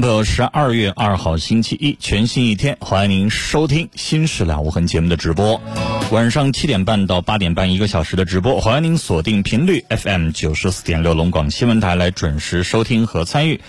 [0.00, 5.60] 众朋友，十二月二号星期一，全新一天，欢迎您收听《新事了无痕》节目的直播，
[6.10, 13.60] 晚上七点半到八点半一个小时的直播，欢迎您锁定频率 FM 九十四点六龙广新闻台来准时收听和参与。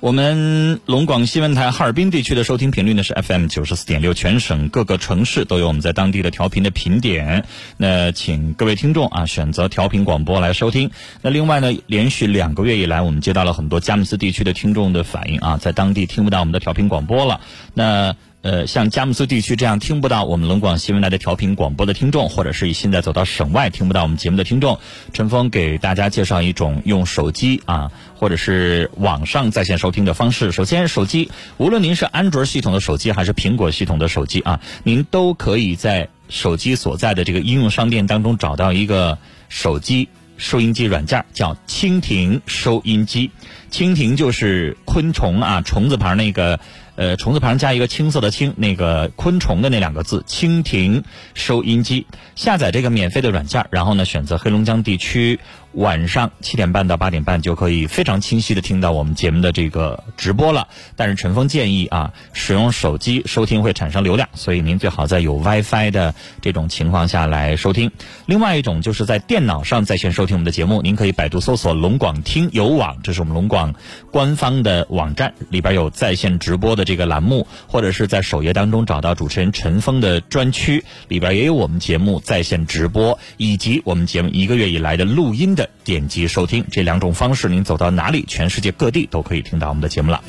[0.00, 7.44] 我们龙广新闻台哈尔滨地区的收听频率呢是 FM 九十四点六，全省各个城市都有我们在当地的调频的频点。
[7.78, 10.92] 那请各位听众啊选择调频广播来收听。
[11.20, 17.40] 那另外呢，连续两个月以来，我们接到了很多佳木斯地区的听众的反映啊，在当地听不到我们的调频广播了。
[17.74, 18.14] 那
[18.48, 24.78] 呃，像佳木斯地区这样听不到我们龙广新闻台的调频广播的听众，或者是现在走到省外听不到我们节目的听众，
[25.12, 30.50] 陈峰给大家介绍一种用手机啊，或者是网上在线收听的方式。
[30.50, 39.18] 首先，手机无论您是安卓系统的手机还是苹果系统的手机啊，您都可以在手机所在的这个应用商店当中找到一个
[39.50, 43.30] 手机收音机软件，叫蜻蜓收音机。
[43.70, 46.58] 蜻蜓就是昆虫啊，虫字旁那个。
[46.98, 52.04] 呃，虫字旁加一个青色的青，那个昆虫的那两个字，蜻蜓收音机。
[52.34, 55.38] 下载这个免费的软件，然后呢，选择黑龙江地区。
[55.72, 60.66] 晚上七点半到八点半就可以非常清晰的听到我们节目的这个直播了。
[60.96, 67.90] 但是陈峰建议啊，使用手机收听会产生流量，所以您最好在有 WiFi 的这种情况下来收听。
[68.24, 73.74] 另外一种就是在电脑上在线收听我们的节目，您可以百度搜索“龙广听有网”，这是我们龙广
[74.10, 85.57] 官方的网站，里边有在线直播的这个栏目，或者是在首页当中找到主持人陈峰的专区，里边也有我们节目在线直播以及我们节目一个月以来的录音。
[85.58, 90.22] 的点击收听这两种方式，您走到哪里，全世界各地都可以听到我们的节目了。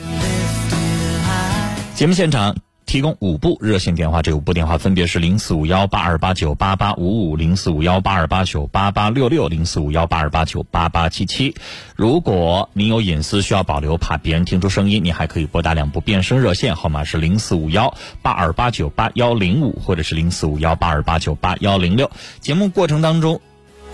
[1.94, 11.54] 节目现场提供五部热线电话，这五部电话分别是零四五幺八二八九八八五五、零四五幺八二八九八八六六、零四五幺八二八九八八七七。
[11.96, 22.10] 如果您有隐私需要保留，怕别人听出声音，你还可以拨打两部变声热线，号码是零四五幺八二八九八幺零五或者是零四五幺八二八九八幺零六。
[22.40, 23.40] 节目过程当中。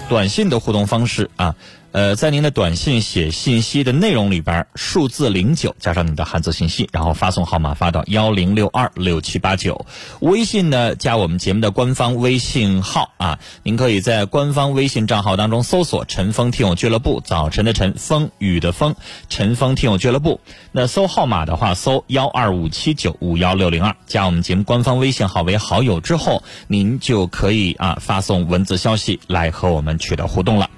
[0.07, 1.55] 短信的互动方式啊。
[1.95, 9.85] 呃，在您的短信写信息的内容里边，数字零九加上你的汉字信息，然后发送号码发到幺零六二六七八九。
[10.19, 18.93] 微信呢，加我们节目的官方微信号啊，您可以在官方微信账号当中搜索“陈峰听友俱乐部”，早晨的晨，风雨的风，
[19.29, 20.41] 陈峰听友俱乐部。
[20.73, 30.69] 那搜号码的话，搜幺二五七九五幺六零二，加我们节目官方微信号为好友之后，您就可以啊发送文字消息来和我们取得互动了。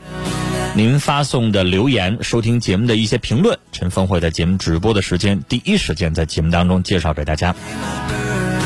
[0.78, 7.56] 您发送的留言、收听节目的一些评论，陈峰会在节目直播的时间第一时间在节目当中介绍给大家。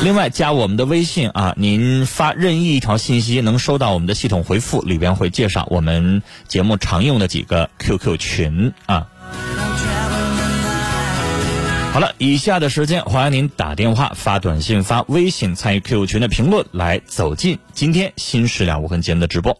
[0.03, 9.07] 另外，加我们的微信啊，您发任意一条信息，能收到我们的系统回复，里边会介绍我们节目常用的几个 QQ 群啊。
[11.93, 19.57] 好了，以下的时间欢迎您打电话、发短信、发微信参与 QQ 群的评论，来走进今天《新事了无痕》节目的直播。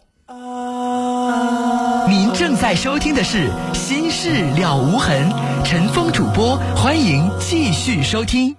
[2.62, 5.28] 在收听的是《心事了无痕》，
[5.64, 8.54] 陈峰主播，欢迎继续收听。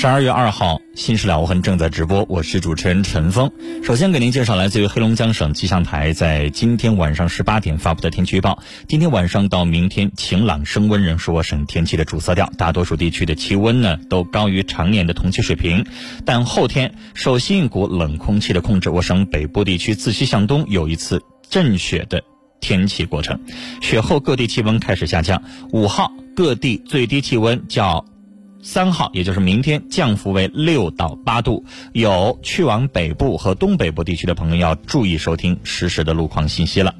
[0.00, 3.50] 十二月二号，《新事了无痕》正在直播，我是主持人陈峰。
[3.82, 8.62] 首先给您介绍来自于黑龙江省气象台在今天晚上十八点发布的天气预报。
[8.86, 15.84] 今天晚上到明天晴朗升温仍是我省天气的主色调，大多数地区的气温呢都高于常年的同期水平。
[16.24, 21.20] 但后天受新一股冷空气的控制，我省北部地区自西向东有一次
[21.50, 22.22] 阵雪的
[22.60, 23.40] 天气过程。
[23.82, 25.42] 雪后各地气温开始下降，
[25.72, 28.04] 五号各地最低气温较
[28.62, 31.64] 三号，也就是明天降幅为六到八度。
[31.92, 36.94] 有去往北部和东北部地区的朋友要注意收听实时的路况信息了。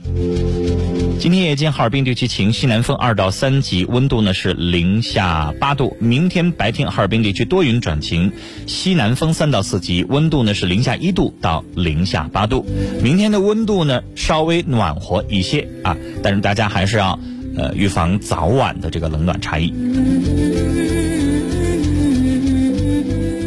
[1.19, 5.97] 今天夜间哈尔滨地区晴，西南风二到三级，温度呢是零下八度。
[5.99, 8.31] 明天白天哈尔滨地区多云转晴，
[8.67, 12.65] 西南风三到四级，温度呢是零下一度到零下八度。
[13.03, 17.19] 明天的温度呢稍微暖和一些啊，但是大家还是要
[17.57, 19.75] 呃预防早晚的这个冷暖差异。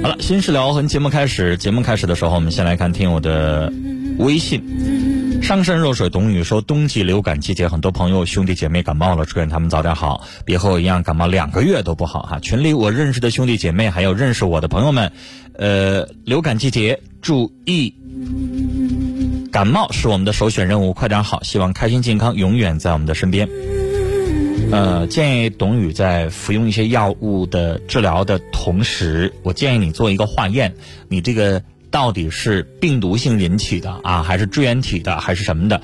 [0.01, 1.57] 好了，新事聊和节目开始。
[1.57, 3.71] 节目开始的时候，我们先来看听我的
[4.18, 5.39] 微信。
[5.44, 15.12] 上善若水，董宇说：“冬季流感季节，很多朋友兄弟姐妹感冒了，祝愿他们早点好，别和我一样感冒两个月都不好哈。”群里我认识的兄弟姐妹，还有认识我的朋友们，
[15.53, 17.94] 呃，流感季节注意，
[19.51, 23.47] 感冒是我们的首选任务，快点好，希望开心健康永远在我们的身边。
[24.71, 30.73] 呃，建议董宇在服用一些药物的治疗的同时，我建议你做一个化验，
[31.07, 31.62] 你这个。
[31.91, 35.81] 到底是病毒性引起的啊，还是支原体的，还是什么的？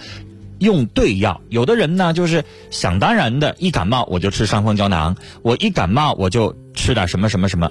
[0.57, 1.41] 用对药。
[1.49, 7.69] 有的人呢，就是想当然的，一感冒我就吃伤风胶囊，我一感冒我就吃点什么什么什么。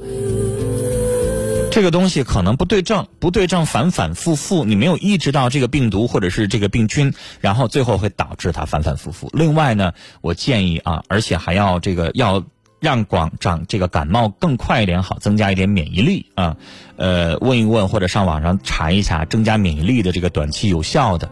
[1.77, 7.13] 这个东西可能不对症，不对症，反反复复，你没有抑制到这个病毒或者是这个病菌，
[7.43, 9.29] 然后最后会导致它反反复复。
[9.35, 9.93] 另外呢，
[10.23, 12.43] 我建议啊，而且还要这个要。
[12.79, 16.57] 让广长这个感冒更快一点好，增加一点免疫力啊，
[16.97, 21.31] 呃，问一问或者上网上查一查增加免疫力的这个短期有效的。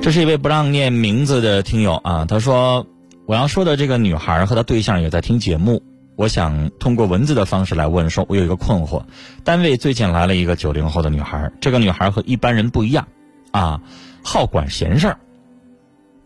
[0.00, 2.86] 这是一位不让念名字的听友啊，他说
[3.26, 5.82] 我要说的这个女孩和她对象也在听节目，
[6.18, 9.04] 我想通过文字的方式来问，说我有一个困惑，
[9.44, 13.06] 单位最近来了一个九零后的女孩，这个女孩和一般人不一样
[13.52, 13.80] 啊，
[14.24, 15.18] 好管闲事儿，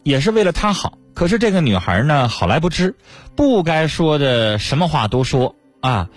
[0.02, 0.96] 也是为了她好。
[1.12, 2.96] 可是这个女孩呢，好来不知，
[3.36, 6.08] 不该说的什么话都说啊，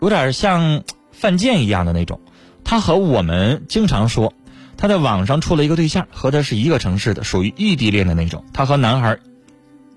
[0.00, 0.82] 有点像
[1.12, 2.20] 犯贱一样的那种。
[2.64, 4.34] 她和我们经常说，
[4.76, 8.44] 她在网上处了一个对象，和她是一个城市的，属于异地恋的那种。
[8.52, 9.20] 她和男孩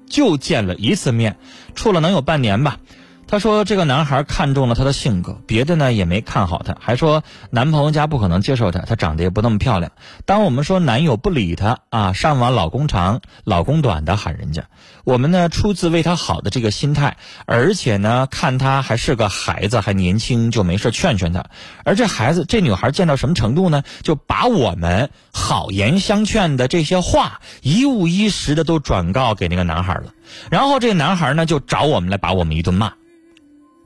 [0.10, 1.38] 就见了一次面，
[1.76, 2.80] 处了能有半年吧。
[3.28, 9.92] 她说：“这个男孩看中了她的性格，别的呢也没看好她，还说男朋友家不可能接受她，她长得也不那么漂亮。
[10.26, 14.66] 当我们说男友不理她啊，上网老公长、老公短的喊人家，
[15.04, 17.18] 我们呢出自为她好的这个心态，
[17.48, 21.46] 而且呢看她还是个孩子，还年轻，就没事劝劝她。
[21.84, 23.82] 而这孩子，这女孩见到什么程度呢？
[24.04, 30.14] 就把我们好言相劝的这些话一五一十的都转告给那个男孩了，
[30.52, 32.94] 然后这男孩呢就找我们来把我们一顿骂。”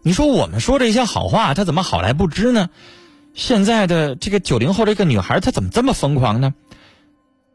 [0.02, 2.70] 你说我们说这些好话，他怎么好来不知呢？
[3.34, 6.54] 现在的这个九零后这个女孩，她怎么这么疯狂呢？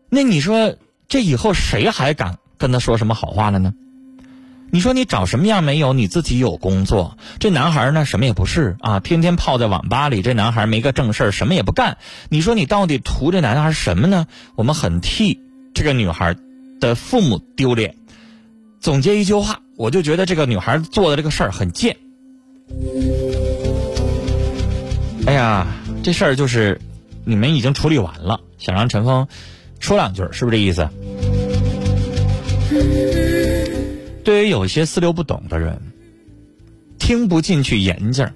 [0.09, 0.77] 那你说
[1.09, 3.75] 这以后谁还敢跟她说什么好话了呢？
[4.71, 5.93] 你说你找什么样没有？
[5.93, 10.23] 你自己有工作，这男孩呢什么也不是啊，天天泡在网吧里。
[10.23, 11.99] 这男孩没个正事儿，什么也不干。
[12.29, 14.27] 你说你到底图这男孩什么呢？
[14.55, 15.41] 我们很替
[15.75, 16.37] 这个女孩
[16.81, 17.97] 的父母丢脸。
[18.81, 21.97] 总结一句话，我就觉得这个女孩做的这个事儿很贱。
[25.27, 25.67] 哎呀，
[26.03, 26.81] 这事儿就是
[27.25, 29.27] 你们已经处理完了，想让陈峰
[29.81, 30.89] 说两句，是不是这意思？
[34.25, 35.81] 对于有些四六不懂的人，
[36.99, 38.33] 听不进去言劲儿，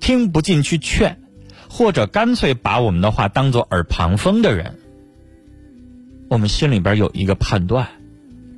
[0.00, 1.20] 听不进去劝，
[1.68, 4.78] 或者干脆把我们的话当做耳旁风的人，
[6.28, 7.88] 我们心里边有一个判断。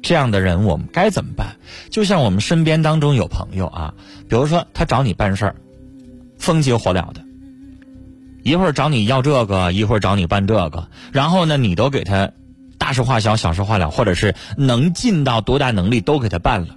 [0.04, 1.56] 这样的人我们该怎么办？
[1.90, 3.94] 就像我们身边当中有朋友啊，
[4.28, 5.56] 比如说他找你办事儿，
[6.38, 7.24] 风急火燎的，
[8.42, 12.30] 一会儿找你要这个，一会儿找你办这个，然后呢，你都给他
[12.76, 16.76] 大事化小，小事化了，或者是能尽到多大能力都给他办了。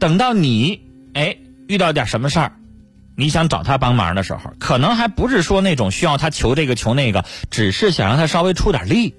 [0.00, 0.80] 等到你
[1.12, 1.36] 哎
[1.68, 2.52] 遇到点什么事儿，
[3.14, 9.14] 你想找他帮忙的时候，可能还不是说那种需要他求这个求那个，只是想让他稍微出点力。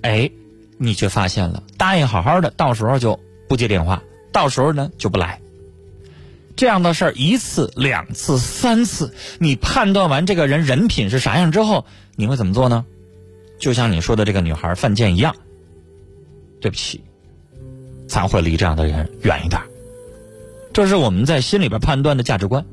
[0.00, 0.30] 哎。
[0.78, 3.18] 你却发现了，答应好好的，到时候就
[3.48, 4.02] 不接电话，
[4.32, 5.40] 到时候呢就不来。
[6.56, 12.84] 这样的事儿一次、两次、三次，你判断完这个人人品是啥样之后，你会怎么做呢？
[13.58, 15.34] 就像你说的这个女孩犯贱一样，
[16.60, 17.02] 对不起，
[18.08, 19.60] 咱会离这样的人远一点。
[20.72, 22.64] 这是我们在心里边判断的价值观。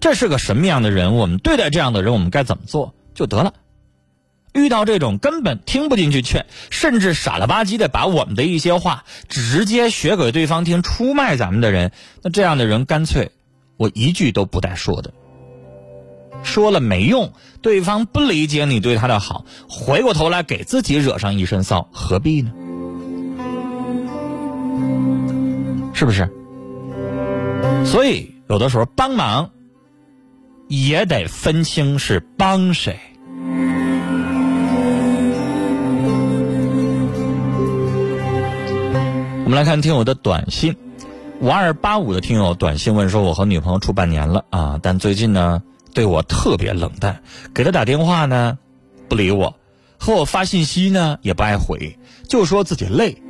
[0.00, 1.14] 这是个什么样的人？
[1.14, 3.52] 我们对待这样的人，我们该怎么做就得了。
[4.52, 11.92] 遇到这种根本听不进去劝，甚至傻了吧唧的把我们的一些话直接学给对方听，出卖咱们的人，
[12.22, 13.30] 那这样的人干脆
[13.76, 15.12] 我一句都不带说的。
[16.42, 22.50] 说了没用，对方不理解你对他的好，回过头来给自己惹上一身骚，何必呢？
[25.92, 26.28] 是不是？
[27.84, 29.50] 所以有的时候帮忙
[30.66, 32.98] 也得分清是帮谁。
[39.50, 40.76] 我们来看听友的短信，
[41.40, 45.60] 五二八五的听友短信问说：“我和女朋友处半年了啊，但最近呢
[45.92, 47.20] 对我特别冷淡，
[47.52, 48.58] 给她打电话呢
[49.08, 49.56] 不理我，
[49.98, 53.20] 和我发信息呢也不爱回，就说自己累。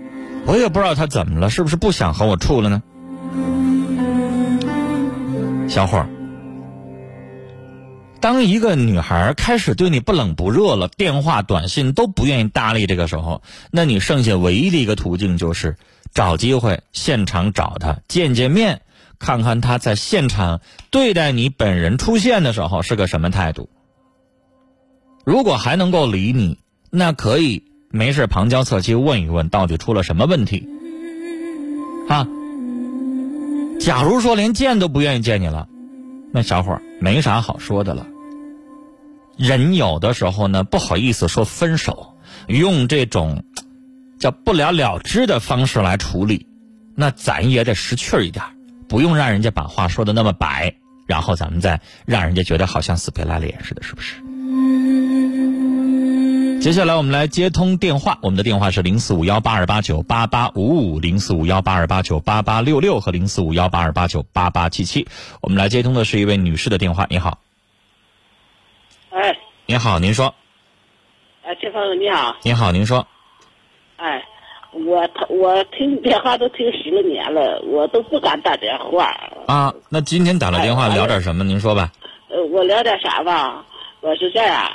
[0.44, 2.82] 我也不知道她怎么了，是不是不想和我处了呢？”
[5.70, 6.06] 小伙儿，
[8.20, 15.78] 当一个女孩开始对你不冷不热了，电话、短信都不愿意搭理，这个时候，那你剩下唯一的一个途径就是
[16.12, 18.82] 找机会现场找他见见面，
[19.18, 23.68] 看看他在现场对待你本人出现的时候是个什么态度。
[25.24, 26.58] 如果还能够理你，
[26.90, 30.68] 那可以没事旁敲侧击问一问，到底出了什么问题
[32.08, 32.26] 啊？
[33.78, 35.68] 假如说连见都不愿意见你了，
[36.32, 38.06] 那小伙没啥好说的了。
[39.36, 42.14] 人有的时候呢不好意思说分手，
[42.46, 43.44] 用这种
[44.20, 46.46] 叫不了了之的方式来处理，
[46.94, 48.44] 那咱也得识趣儿一点，
[48.86, 50.74] 不用让人家把话说的那么白，
[51.06, 54.20] 然后咱们再让人家觉得好像死皮赖脸似的，是不是？
[56.60, 65.08] 接下来我们来接通电话，我们的电话是零四五幺八二八九八八五五、零四五幺八二八九八八六六和零四五幺八二八九八八七七。
[65.40, 67.38] 我们来接通的是一位女士的电话，你好，
[69.08, 70.34] 哎，您好，您说，
[71.42, 73.08] 哎，这朋友你好，您好，您说，
[74.00, 74.24] 哎，
[74.72, 79.14] 我我听你电话都听十来年了，我都不敢打电话。
[79.46, 81.44] 啊，那今天打了电话哎聊点什么？
[81.44, 81.92] 您说吧。
[82.30, 83.62] 呃，我聊点啥吧？
[84.00, 84.66] 我是这样，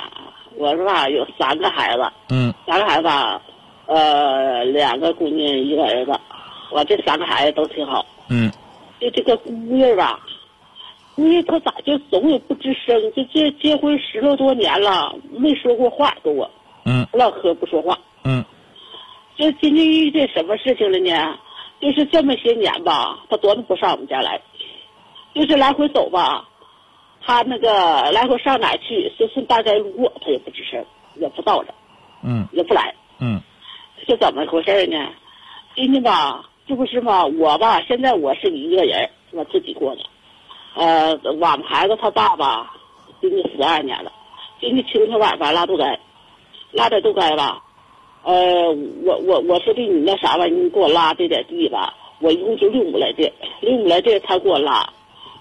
[0.56, 3.42] 我是吧有三个孩子，嗯三个孩子吧，
[3.86, 6.12] 呃，两个姑娘一个儿子，
[6.70, 8.06] 我这三个孩子都挺好。
[8.28, 8.48] 嗯
[9.00, 10.20] 就这个姑爷吧，
[11.16, 12.96] 姑爷他咋就总也不吱声？
[13.16, 16.48] 就结结婚十来多年了，没说过话跟我，
[16.84, 17.98] 嗯唠嗑不说话。
[18.24, 18.44] 嗯
[19.36, 21.38] 就今天遇见什么事情了呢？
[21.78, 24.40] 就是这么些年吧，他多么不上我们家来，
[25.34, 26.48] 就是来回走吧，
[27.20, 30.82] 他那个来回上哪去，就是大概路过，他也不吱声，
[31.16, 31.74] 也不叨着，
[32.24, 32.48] 嗯。
[32.52, 33.40] 也不来，嗯。
[34.06, 35.06] 这怎么回事呢？
[35.74, 40.02] 今天吧，这不是嘛，我吧，现在我是一个人，我自己过的，
[40.76, 42.74] 呃，我们孩子他爸爸，
[43.20, 44.10] 今年十二年了，
[44.60, 46.00] 今天青天晚上拉豆干，
[46.72, 47.62] 拉点豆干吧，
[48.26, 48.34] 呃，
[49.04, 54.84] 我我我说的你那啥吧，你给我拉这点地吧，我一共就六亩来地，六亩来地他给我拉，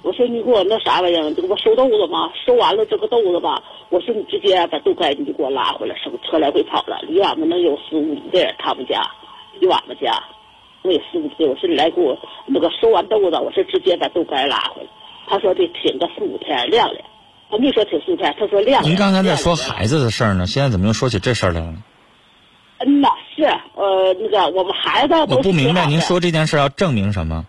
[0.04, 2.30] 我说你给我那啥玩意儿，这个不收豆子吗？
[2.46, 9.02] 收完了这个豆子吧，我说你直接把豆干你就给我拉回来，省车来回跑了，离俺们能有十五里地，他们家
[9.60, 10.24] 离俺们家，
[10.84, 12.16] 我有十五里地，我说你来给我
[12.46, 14.90] 那个收完豆子，我说直接把豆干拉回来。
[15.26, 17.04] 他说得挺个四五天晾晾，
[17.50, 18.92] 他没说挺四五天，他说晾晾。
[18.92, 21.78] 您刚才在说孩子的事儿呢，现在怎么又说起这事儿来了呢？
[22.80, 27.46] 嗯呐，是呃那个我们孩子都我不明白，您说这件事要证明什么？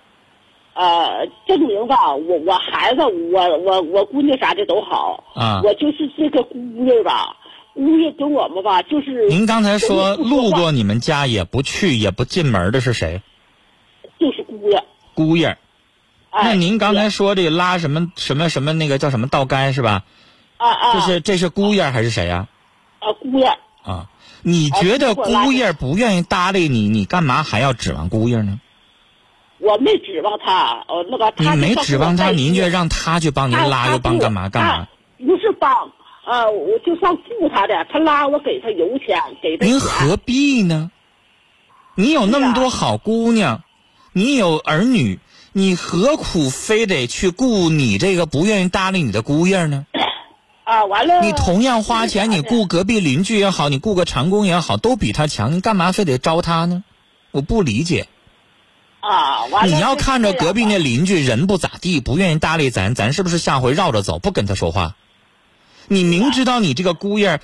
[0.74, 3.02] 呃，证明吧，我我孩子，
[3.32, 7.34] 我我我姑娘啥的都好啊我就是这个姑爷吧，
[7.74, 13.22] 姑爷跟我们吧，就是您刚才说路过你们家也不去也不进门的是谁？
[14.20, 14.84] 就是姑爷。
[15.14, 15.56] 姑爷。
[16.30, 20.04] 哎、那您刚才说这个拉什么什么什么那个叫什么道杆是吧？
[20.58, 22.48] 啊啊，这是这是姑爷还是谁呀？
[22.98, 23.46] 啊姑爷，
[23.82, 24.10] 啊，
[24.48, 28.60] 你觉得姑爷不愿意搭理你，你干嘛还要指望姑爷呢？
[29.58, 34.88] 我没指望他，呃，那个你他没指望他，您却让他去帮您拉，又帮干嘛干嘛？？
[35.18, 35.90] 不是帮，
[36.26, 39.66] 呃，我就算雇他的，他拉我给他油钱，给他。
[39.66, 40.92] 您何必呢？
[41.96, 43.64] 你有那么多好姑娘，
[44.12, 45.18] 你有儿女，
[45.52, 49.86] 你何苦非得去雇你这个不愿意搭理你的姑爷呢？
[50.66, 51.20] 啊，完了。
[51.22, 56.82] 你同样花钱，你雇隔壁邻居也好，你雇个长工也好，都比他强，你干嘛非得招他呢？
[57.30, 58.08] 我不理解。
[58.98, 59.76] 啊，完了。
[59.76, 64.96] 你要看着隔壁那邻居人不咋地，不愿意搭理咱，咱是不是下回绕着走，不跟他说话？
[65.86, 67.40] 你明知道你这个姑爷儿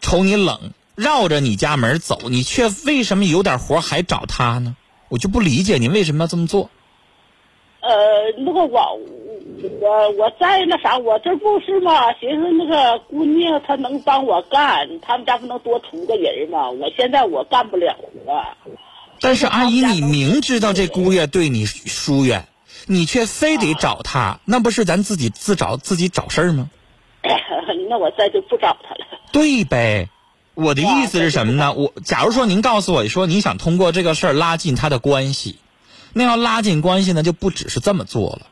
[0.00, 4.74] 瞅你冷，绕着你家门走，你却为什么有点活还找他呢？
[5.08, 6.68] 我就不理解你为什么要这么做。
[7.86, 9.00] 呃，那个我
[9.80, 12.12] 我我在那啥，我这不是嘛？
[12.14, 16.70] 寻思那个姑娘她能帮我干，他们家不能多出个人嘛？
[16.70, 18.44] 我现在我干不了活。
[19.20, 22.48] 但是阿姨，你明知道这姑爷对你疏远，
[22.86, 26.68] 你却非得找他，那不是咱自己自找自己找事儿吗？
[27.88, 29.20] 那我再就不找他了。
[29.32, 30.08] 对呗。
[30.54, 31.74] 我的意思是什么呢？
[31.74, 35.58] 我假如说您告诉我说您想通过这个事儿拉近他的关系，
[36.18, 38.46] 那要拉近关系呢，就不只是这么做了。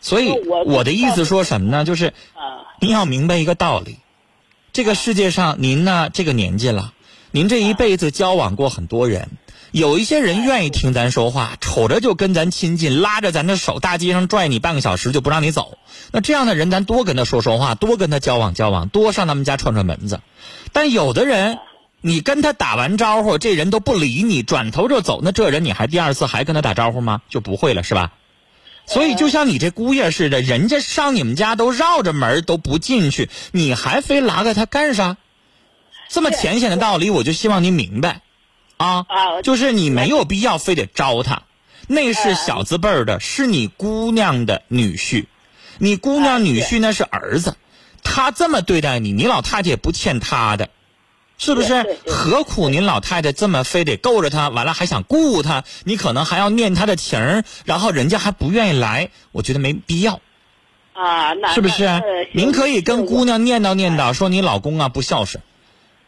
[0.00, 1.84] 所以我我的意思说什么呢？
[1.84, 3.98] 就是啊，您要明白一个道理，
[4.72, 6.94] 这个世界上您呢这个年纪了，
[7.32, 9.28] 您这一辈子交往过很多人，
[9.72, 15.76] 有一些人愿意听咱说话，瞅着就跟咱亲近，拉着咱的手，大街上拽你半个小时就不让你走。
[16.12, 20.22] 那这样的人，咱多跟他说说话，多跟他交往交往，多上他们家串串门子。
[20.72, 21.58] 但有的人，
[22.02, 27.20] 你跟他打完招呼，这人都不理你，转头就走，那这人你还第二次还跟他打招呼吗？
[27.28, 28.12] 就不会了，是吧？
[28.86, 35.16] 所以就像你这姑爷似的，人家上你们家都绕着门都不进去，你还非拉着他干啥？
[36.08, 38.22] 这么浅显的道理，我就希望你明白，
[38.78, 41.42] 啊，啊就是你没有必要非得招他，
[41.86, 45.26] 那是小字辈儿的，是你姑娘的女婿，
[45.78, 47.56] 你姑娘女婿那是儿子，
[48.02, 50.70] 他这么对待你，你老太太也不欠他的。
[51.40, 51.96] 是不是？
[52.06, 55.64] 何苦您老太太这么非得够着他，完了还想顾他？
[55.84, 60.20] 你可能还要念他的情儿，然后人家还不愿意来，我觉得没必要，
[60.92, 62.02] 啊，那是不是？
[62.34, 65.42] 您可以跟姑娘娘念叨念叨，说你老公啊不孝顺，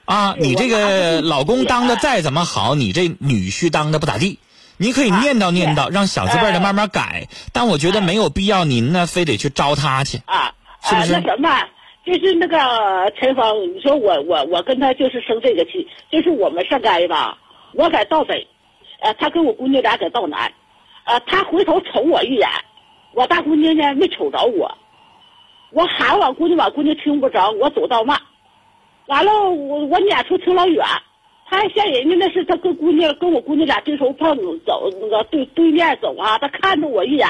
[0.05, 4.39] 啊，你这个老公当的再怎么好，你这女婿当的不咋地。
[4.77, 5.93] 你可以念叨念叨，是。
[5.93, 10.21] 让小字辈的慢慢改，但我觉得没有必要您呢非得去招他去。
[10.27, 11.15] 啊，是不是？
[11.15, 11.49] 啊、那什么，
[12.05, 12.59] 就是那个
[13.17, 17.39] 陈芳，你说我我我跟他就是生这个气，就是我们上街吧，
[17.75, 18.47] 我在道北，
[19.01, 20.53] 呃，他跟我姑娘俩在道南，
[21.05, 22.49] 呃，他回头瞅我一眼，
[23.15, 24.77] 我大姑娘呢没瞅着我，
[25.71, 28.21] 我喊我姑娘，我姑娘听不着，我走道慢，
[29.07, 30.85] 完了我我撵出挺老远。
[31.45, 37.29] 他还嫌人家那是他跟姑娘跟我姑娘俩对头碰走那个对对面走啊，他看着我一眼，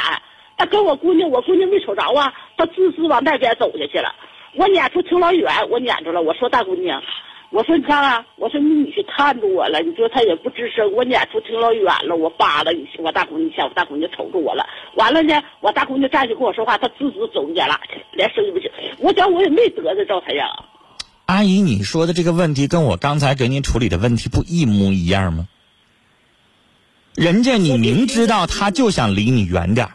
[0.56, 4.14] 他跟我姑娘我姑娘没瞅着啊，他自私往那边走下去了。
[4.54, 6.20] 我撵出挺老远，我撵着了。
[6.20, 7.02] 我说大姑娘，
[7.50, 10.92] 我说你看看，我说你女婿看着我了，你说他也不吱声。
[10.92, 14.66] 我撵出挺老远了，我扒拉你，我大姑娘一下，我大姑娘瞅着我了。
[14.96, 17.80] 完了呢，我大姑娘站起跟我说话，她自私走人家了，
[18.12, 18.70] 连声也不行。
[18.98, 20.46] 我讲我也没得罪着他呀。
[21.26, 25.48] 阿姨，你说的这个问题跟我刚才给你处理的问题不一模一样吗？
[27.14, 29.92] 人家你明知道他就想离你远点儿，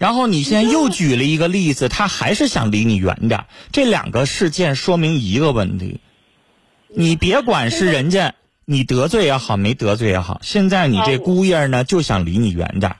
[0.00, 3.46] 然后你现在又举了一个例子，他还是想离你远点儿。
[3.70, 6.00] 这两个事件说明一个问题：
[6.88, 8.34] 你别管是人家
[8.64, 12.96] 你得罪也好，没得罪也好，现在你这姑爷呢就想离你远点儿。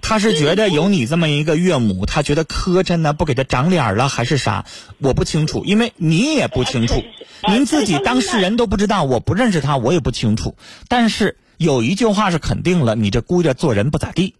[0.00, 4.64] 他是觉得有你这么一个岳母，他觉得磕碜呢，不给他长脸了，还是啥？
[4.98, 7.02] 我不清楚，因为你也不清楚，
[7.48, 10.56] 您自己当事人都不知道，我不认识他，我也不清楚。
[10.86, 14.36] 但是有一句话是肯定了，你这姑爷做人不咋地，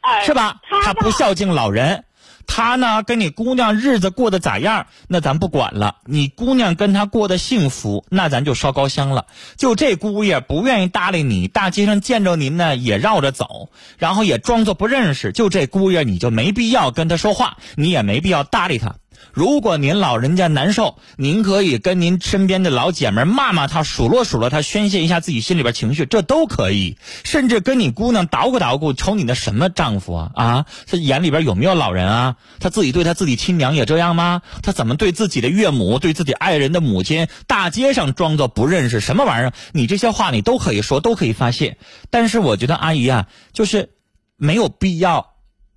[0.00, 0.56] 哎，是吧？
[0.68, 2.04] 他他不孝敬老人，
[2.46, 5.96] 他呢跟你姑娘日子过得咋样，那咱不管了。
[6.04, 9.26] 你姑娘跟他过得幸福，那咱就烧高香了。
[9.56, 15.32] 就这姑爷不愿意搭理你，大街上见着您呢也绕着走，然后也装作不认识。
[15.32, 18.94] 就这姑爷，你就没必要跟他说话，你也没必要搭理他。
[19.32, 26.96] 如果您老人家难受，您可以跟您身边的老姐们骂骂他，数落数落他，宣泄一下自己心里边情绪，这都可以。
[27.24, 32.36] 甚至跟你姑娘捣鼓捣鼓，瞅你那什么丈夫啊啊，他眼里边有没有老人啊？
[32.58, 34.42] 他自己对他自己亲娘也这样吗？
[34.62, 39.52] 他怎么对自己的岳母、对自己爱人的母亲，大街上装作不认识，什么玩意儿？
[39.72, 41.76] 你这些话你都可以说，都可以发泄。
[42.10, 43.90] 但是我觉得阿姨啊，就是
[44.36, 45.34] 没有必要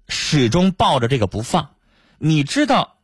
[0.07, 1.69] 始终抱着这个不放。
[2.17, 2.95] 你知道。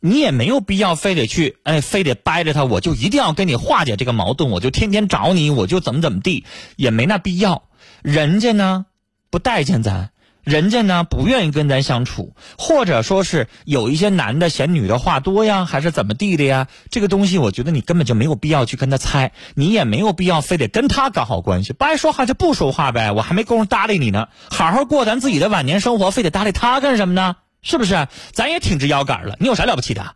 [0.00, 6.44] 你也没有必要非得去，哎，非得掰着他，我就一定要跟你化解这个矛盾，我就天天找你，我就怎么怎么地，
[6.76, 7.64] 也没那必要。
[8.02, 8.86] 人家呢
[9.30, 10.10] 不待见咱，
[10.42, 16.66] 人家呢不愿意跟咱相处，或者说是有一些男的嫌女的话多呀，还是怎么地的呀？
[16.90, 27.36] 这个东西，我觉得你根本就没有必要去跟他猜，你也没有必要非得跟他搞好关系，不爱说话就不说话呗，我还没工夫搭理你呢，好好过咱自己的晚年生活，非得搭理他干什么呢？
[27.62, 28.08] 是不是？
[28.32, 30.14] 咱也挺直腰杆了，你有啥了不起的？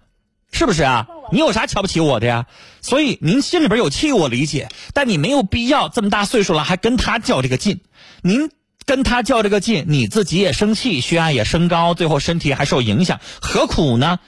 [0.52, 1.08] 是不是啊？
[1.32, 2.46] 你有啥瞧不起我的呀？
[2.80, 7.80] 所以您心里边有气，我理解，但你没有必要这么大岁数了还跟他较这个劲。
[8.22, 8.50] 您
[8.86, 14.20] 跟他较这个劲，你自己也生气，血压也升高，最后身体还受影响，何苦呢？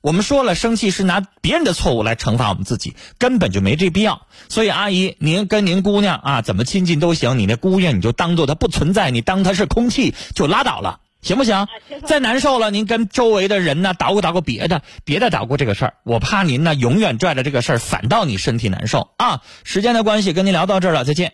[0.00, 4.26] 我们说了，生气是拿别人的错误来惩罚我们自己，根本就没这必要。
[4.48, 11.00] 所以，阿姨，您跟您姑娘啊，怎么亲近都行，你那姑娘你就当做她不存在，你当她是空气就拉倒了。
[11.24, 11.66] 行不行？
[12.04, 19.40] 再难受了，您跟周围的人呢捣鼓捣鼓别的，别的捣鼓这个事儿，我怕您呢永远拽着这个事儿，反倒你身体难受啊！
[19.64, 21.32] 时间的关系，跟您聊到这儿了，再见。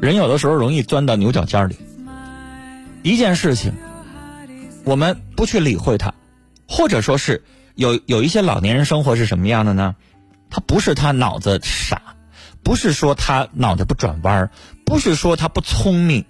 [0.00, 1.76] 人有的时候容易钻到牛角尖里，
[3.04, 3.72] 一件事情
[4.84, 6.12] 我们不去理会它，
[6.66, 7.44] 或者说是
[7.76, 9.94] 有有一些老年人生活是什么样的呢？
[10.48, 12.05] 他不是他脑子傻，
[12.66, 14.50] 不是说他脑袋不转弯儿，
[14.84, 16.24] 不是说他不聪明，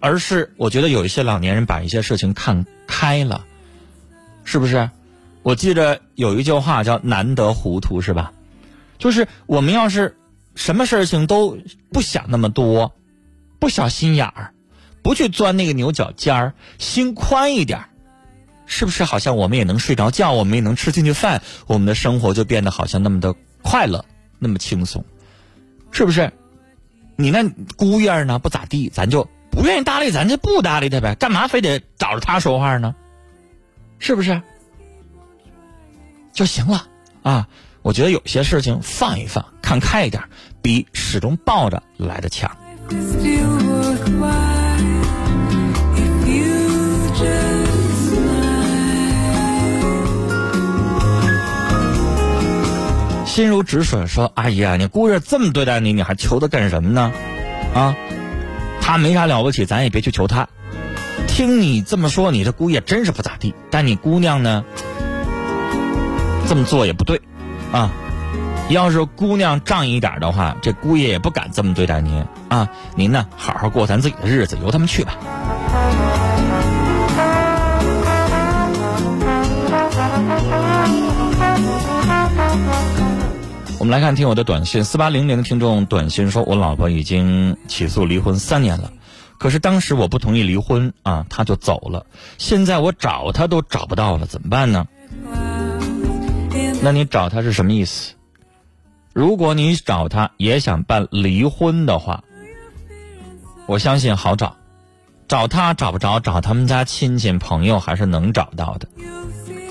[0.00, 3.44] 而是我觉得有一些老年人把一些事情看开了，
[4.42, 4.90] 是不是？
[5.44, 8.32] 我记得有一句话叫“难得糊涂”，是吧？
[8.98, 10.16] 就是我们要是
[10.56, 11.56] 什么事情都
[11.92, 12.92] 不想那么多，
[13.60, 14.52] 不小心眼儿，
[15.02, 17.88] 不去钻那个牛角尖儿，心宽一点儿，
[18.66, 24.04] 是不是好像我们也能睡着觉，我们也能吃进去饭，我们的生活就变得好像那么的快乐，
[24.40, 25.04] 那么轻松，
[25.90, 26.32] 是不是？
[27.16, 27.42] 你那
[27.76, 32.94] 姑爷呢不咋地，咱就不愿意搭理，咱就不搭理他呗，干嘛非得找着他说话呢？
[33.98, 34.40] 是不是？
[36.32, 36.86] 就行了
[37.24, 37.48] 啊！
[37.82, 40.22] 我觉得有些事情放一放，看开一点，
[40.62, 42.56] 比始终抱着来的强。
[53.38, 57.12] 心如止水说：“阿姨啊，你姑爷这么对待你，你还求他干什么呢？
[57.72, 57.94] 啊，
[58.80, 60.48] 他没啥了不起，咱也别去求他。
[61.28, 63.54] 听你这么说，你这姑爷真是不咋地。
[63.70, 64.64] 但你姑娘呢，
[66.48, 67.22] 这么做也不对，
[67.70, 67.92] 啊。
[68.70, 72.68] 要是姑娘仗义一点的话，这姑爷也不敢这么对待您啊。
[72.96, 75.14] 您呢，好好过咱自己的日子，由他们去吧。”
[83.88, 88.92] 我们来看听友的短信，四八零零的听众短信说：“我老婆已经起诉离婚三年了，
[89.38, 92.04] 可是当时我不同意离婚啊，她就走了。
[92.36, 94.86] 现在我找她都找不到了，怎么办呢？
[96.82, 98.12] 那你找她是什么意思？
[99.14, 102.24] 如果你找她也想办离婚的话，
[103.64, 104.58] 我相信好找，
[105.28, 108.86] 找她找不着，找他们家亲戚朋友还是能找到的。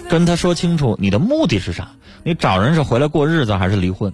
[0.09, 1.91] 跟他说清楚你的目的是啥。”
[2.23, 4.11] 你找人是回来过日子还是离婚？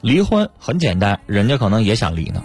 [0.00, 2.42] 离婚很简单，人家可能也想离呢。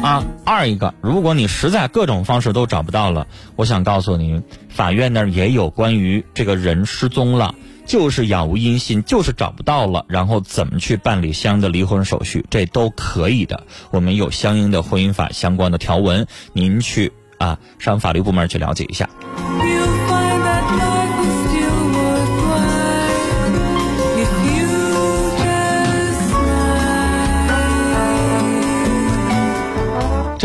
[0.00, 7.54] 啊，二一个，如果你实在各种方式都找不到了，我想告诉你，法院那儿也有关于这个人失踪了，
[7.86, 13.64] 就是杳无音信，就是找不到了，然后怎么去办理相应的离婚手续，这都可以的。
[13.90, 19.08] 我们有相应的婚姻法相关的条文，您去啊上法律部门去了解一下。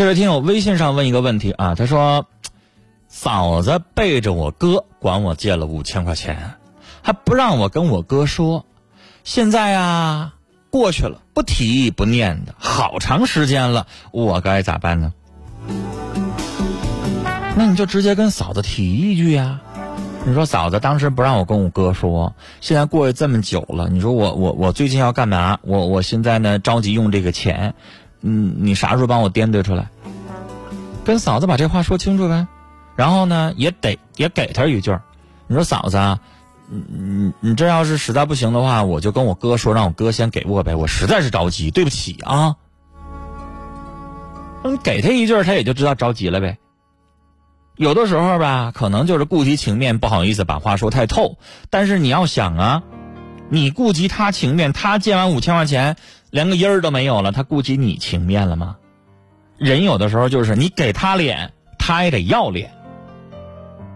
[0.00, 2.24] 这位听友微信上问一个问题啊，他说
[3.06, 6.52] ：“嫂子背着我哥管我借了五千块钱，
[7.02, 8.64] 还不让我跟我哥说。
[9.24, 10.32] 现在呀，
[10.70, 15.12] 过去了，不提不念的，好长时间了，我该咋办呢？
[17.54, 19.60] 那你就直接跟嫂子提一句呀。
[20.24, 25.58] 你说嫂子当时不让我跟我哥说，现在过去这么久了，你说我我我最近要干嘛？
[25.60, 27.74] 我我现在呢着急用这个钱。”
[28.22, 29.88] 嗯，你啥时候帮我掂对出来？
[31.04, 32.46] 跟嫂子把这话说清楚呗。
[32.96, 34.94] 然后呢，也得也给他一句
[35.46, 36.20] 你说嫂子，啊，
[36.68, 40.74] 你你这要是实在不行的话，我就跟我哥说，让我哥先给我呗。
[40.74, 42.56] 我实在是着急，对不起啊。
[44.62, 46.58] 你给他一句他也就知道着急了呗。
[47.76, 51.38] 有的时候吧，可能就是顾及情面，不好意思把话说太透。
[51.70, 52.82] 但是你要想啊，
[53.48, 55.96] 你顾及他情面，他借完五千块钱。
[56.30, 58.76] 连个音儿都没有了，他顾及你情面了吗？
[59.58, 62.72] 人有的时候就是你给他脸，他也得要脸。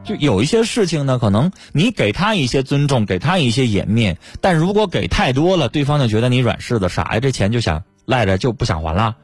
[0.03, 9.17] 就有一些事情呢，可能你给他一些尊重，给他一些颜面，但如果给太多了，对方就觉得你软柿子傻呀，这钱就想赖着就不想还了。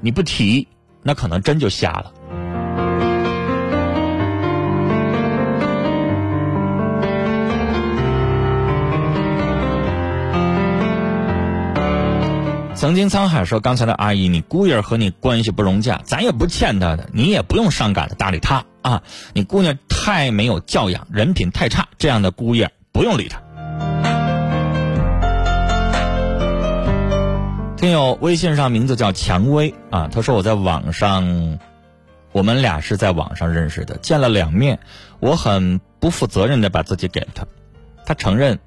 [0.00, 0.66] 你不提，
[1.02, 2.12] 那可能真就瞎了。
[12.78, 19.02] 曾经沧海说：“刚才的阿姨，你姑爷和你关系不融洽，咱也不欠他的，你也不用上赶着搭理他啊。
[19.34, 23.38] 你姑娘太没有教养，人品太差，这样的姑爷不用理他。”
[27.76, 31.58] 听友微信上名字叫蔷薇啊，他说我在网上，
[32.30, 34.78] 我们俩是在网上认识的，见了两面，
[35.18, 37.44] 我很不负责任的把自己给了他，
[38.06, 38.60] 他承认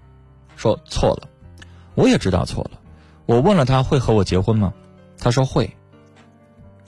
[0.58, 1.30] 说错了，
[1.95, 2.71] 我也知道错了。
[3.32, 4.74] 我问了他会和我结婚吗？
[5.17, 5.78] 他说会。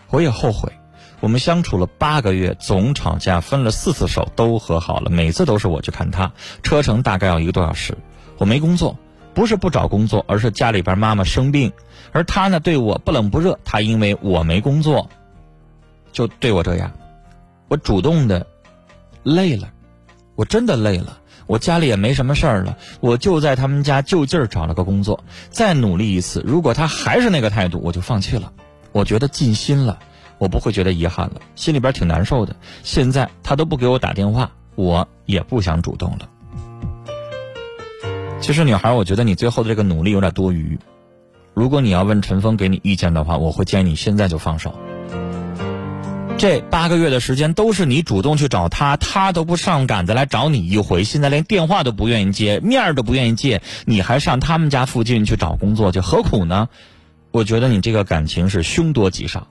[0.09, 0.73] 我也后悔，
[1.21, 7.97] 我们相处了八个月，总吵架，分了四次手，都和好了，每次都是我去看他，车程大概要一个多小时。
[8.39, 8.97] 我没工作，
[9.33, 11.71] 不是不找工作，而是家里边妈妈生病，
[12.11, 15.09] 而他呢对我不冷不热，他因为我没工作，
[16.11, 16.91] 就对我这样。
[17.69, 18.45] 我主动的
[19.23, 19.69] 累了，
[20.35, 26.43] 我真的累了，我家里也没什么事儿了，我就在他们家就近儿找了个工作，再努力一次。
[26.45, 28.51] 如果他还是那个态度，我就放弃了。
[28.91, 29.99] 我觉得尽心了，
[30.37, 32.55] 我不会觉得遗憾了，心里边挺难受的。
[32.83, 36.29] 现在他都不给我打电话，我也不想主动了。
[38.39, 40.77] 其实，女孩，我觉得你最后的这个努力有点多余。
[41.53, 44.75] 如果你要问陈峰给你意见的话，我会建议你现在就放手。
[46.37, 56.67] 这八个月的时间都是你主动去找他，他都不上赶着来找你一回，现在连电话都不愿意接，面儿都不愿意见，你还上他们家附近去找工作去，何苦呢？
[57.31, 59.47] 我觉得你这个感情是凶多吉少，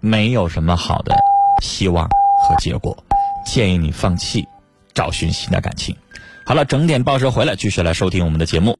[0.00, 1.16] 没有什么好的
[1.62, 3.04] 希望和结果，
[3.46, 4.44] 建议你放弃，
[4.92, 5.96] 找寻新的感情。
[6.44, 8.76] 好了，整点报时回来，继续来收听我们的节目。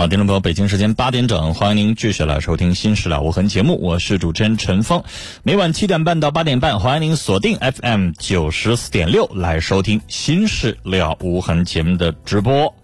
[0.00, 5.04] 好，听众朋友，北京时间八点整，欢迎您继续来收听《新事了无痕》节目，我是主持人陈峰。
[5.42, 12.74] 每晚七点半到八点半，欢迎您锁定 FM 九十四点六来收听《新事了无痕》节目的直播。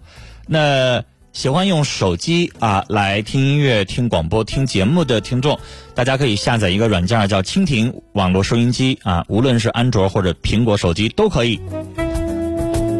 [0.45, 1.03] 那
[1.33, 5.59] 喜欢用手机啊来听音乐、听广播、听节目的听众，
[5.95, 11.59] 大家可以下载一个软件叫蜻蜓网络收音机啊，无论是安卓或者苹果手机都可以。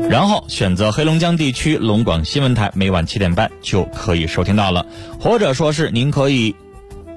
[0.09, 4.85] 然后选择黑龙江地区龙广新闻台，每晚七点半就可以收听到了。
[5.19, 6.55] 或者说是您可以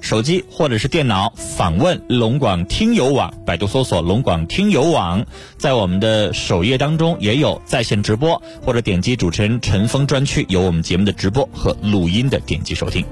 [0.00, 5.24] 手机或者是电脑访问龙广听友网，百度搜索龙广听友网，
[5.56, 13.04] 在我们的首页当中也有在线直播，或者点击主持人陈峰专区有我们节目的直播和录音的点击收听。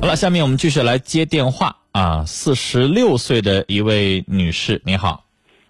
[0.00, 5.23] 好了，下面我们继续来接电话啊，四十六岁的一位女士，你好。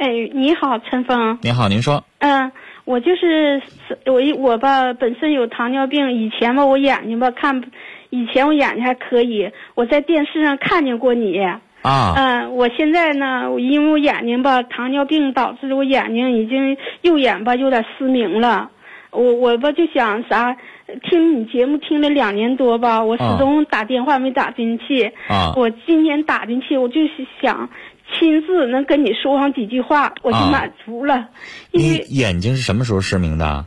[0.05, 1.39] 哎，你好，陈峰。
[1.41, 2.05] 你好，您说。
[2.19, 2.53] 嗯，
[2.85, 3.63] 我就是
[4.05, 7.65] 我一我吧，本身有糖尿病，以前吧我眼睛吧看，
[8.11, 11.39] 以前我眼睛还可以，我在电视上看见过你。
[11.81, 12.13] 啊。
[12.19, 18.71] 嗯，我现在呢，因为我眼睛吧糖尿病导致我眼睛已经右眼吧有点失明了，
[19.11, 20.55] 我我吧就想啥，
[21.09, 25.11] 听你节目听了两年多吧，我始终打电话没打进去。
[25.29, 25.55] 啊。
[25.57, 27.71] 我今天打进去，我就是想。
[28.13, 31.29] 亲自能跟你说上几句话，我就满足了。
[31.71, 33.65] 你眼睛是什么时候失明的？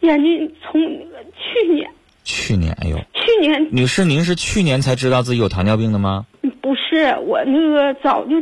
[0.00, 1.90] 眼睛从去年。
[2.24, 2.98] 去年，哎呦。
[3.14, 3.68] 去年。
[3.70, 6.26] 女士，您是去年才知道自己有糖尿病的吗？
[6.60, 8.34] 不是，我那个早就，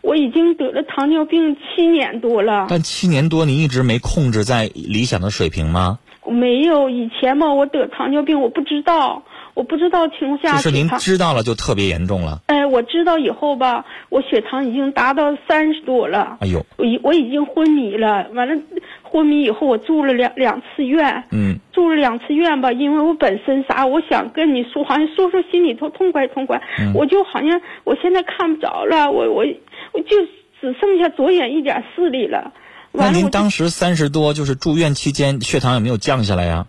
[0.00, 2.66] 我已经得了糖尿病七年多了。
[2.68, 5.98] 但七年多，你一直没控制在理想的水平吗？
[6.26, 9.24] 没有，以前吧，我得糖尿病，我不知道。
[9.54, 12.40] 我不知道情况下，就是您知道了就特别严重了。
[12.46, 16.38] 哎，我知道以后吧，我血糖已经达到三十多了。
[16.40, 18.26] 哎呦，我已我已经昏迷了。
[18.34, 18.60] 完了，
[19.02, 21.24] 昏迷以后我住了两两次院。
[21.30, 21.58] 嗯。
[21.72, 26.60] 住了两次院吧，因为我本身啥，我想跟你说，好像说说心里头痛快痛快。
[26.80, 26.92] 嗯。
[26.94, 29.44] 我就好像我现在看不着了，我我
[29.92, 30.16] 我就
[30.60, 32.52] 只剩下左眼一点视力了。
[32.90, 36.66] 那您当时三十多，就是住院期间血糖有没有降下来呀？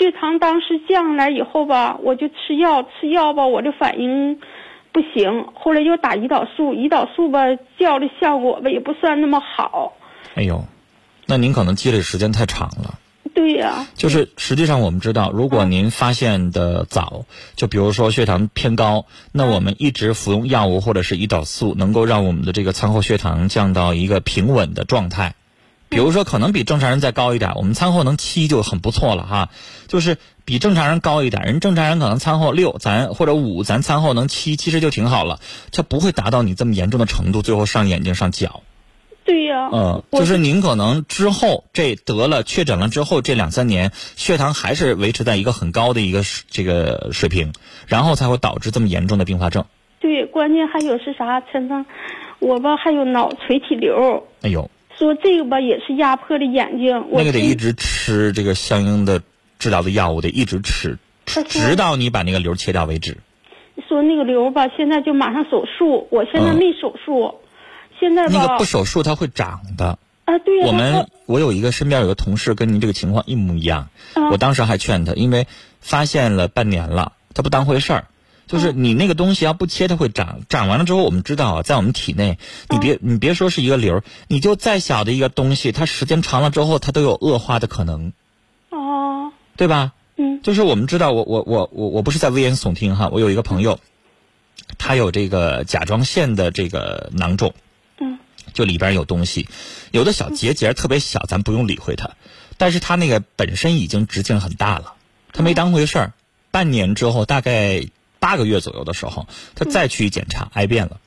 [0.00, 4.40] 血糖当时降下来以后吧，我就吃药，吃药吧，我这反应
[4.92, 5.44] 不行。
[5.52, 7.40] 后来又打胰岛素，胰岛素吧，
[7.78, 9.92] 叫的效果吧也不算那么好。
[10.36, 10.64] 哎呦，
[11.26, 12.98] 那您可能积累时间太长了。
[13.34, 13.86] 对呀。
[13.94, 25.34] 就是实际上我们知道，如果您发现的早，就比如说血糖偏高，那我们一直服用药物或者是胰岛素，能够让我们的这个餐后血糖降到一个平稳的状态。
[25.90, 29.48] 比如说，可能比正常人再高一点，我们餐后能七就很不错了哈。
[29.88, 35.40] 就是比正常人高一点，人正常人可能餐后六，咱或者五，咱餐后能七，其实就挺好了。
[35.72, 38.62] 它不会达到你这么严重的程度，最后上眼睛上脚。
[39.24, 39.68] 对呀。
[39.72, 47.52] 嗯，就是您可能之后这得了确诊了之后，这两三年血糖还是维持在一个很高的一个这个水平，
[47.88, 49.64] 然后才会导致这么严重的并发症。
[49.98, 51.40] 对，关键还有是啥？
[51.40, 51.84] 陈芳，
[52.38, 54.24] 我吧还有脑垂体瘤。
[54.42, 54.70] 哎呦。
[55.06, 57.06] 说这个吧，也是压迫的眼睛。
[57.10, 59.22] 那个得一直吃这个相应的
[59.58, 63.16] 治疗的药物，得一直吃，直到你把那个瘤切掉为止。
[63.88, 67.34] 说那个瘤吧，现在就马上手术，我现在没手术，
[67.98, 68.32] 现在吧。
[68.32, 69.98] 那个不手术它会长的。
[70.26, 70.64] 啊，对。
[70.66, 73.88] 我们我有一个身边有个同事跟您这个情况一模一样，
[74.30, 75.46] 我当时还劝他，因为
[75.80, 78.04] 发现了半年了，他不当回事儿。
[78.50, 80.40] 就是你那个东西要不切，它会长。
[80.48, 82.36] 长完了之后，我们知道啊，在我们体内，
[82.68, 88.12] 你别你别说是一个瘤，你就再小的一个东西，它时间长了之后，它都有恶化的可能。
[88.70, 89.30] 哦。
[89.56, 89.92] 对吧？
[90.16, 90.42] 嗯。
[90.42, 93.78] 就是我们知道，我我我我我不是在危言耸听哈，我有一个朋友，
[94.78, 97.54] 他有这个甲状腺的这个囊肿。
[98.00, 98.18] 嗯。
[98.52, 99.46] 就里边有东西，
[99.92, 102.10] 有的小结节特别小，咱不用理会它，
[102.58, 104.94] 但是他那个本身已经直径很大了，
[105.32, 106.12] 他没当回事儿。
[106.50, 107.84] 半年之后，大概。
[108.20, 111.00] 八个月左右的时候，他再去检查，癌变了。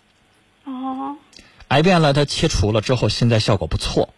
[0.66, 1.16] 哦，
[1.70, 4.14] 癌变了，他切除了之后，现在效果不错。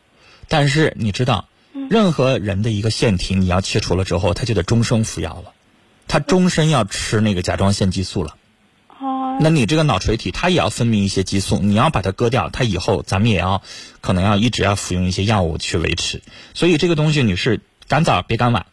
[0.47, 1.45] 但是你知道，
[1.89, 5.51] 任何人的一个腺体，你要切除了之后，他就得终生服药了，
[6.08, 8.36] 他终身要吃那个甲状腺激素了。
[8.99, 13.62] 哦，那你这个脑垂体，它也要分泌一些激素，你要把它割掉，它以后咱们也要
[13.99, 16.21] 可能要一直要服用一些药物去维持。
[16.53, 18.67] 所以这个东西，你是赶早别赶晚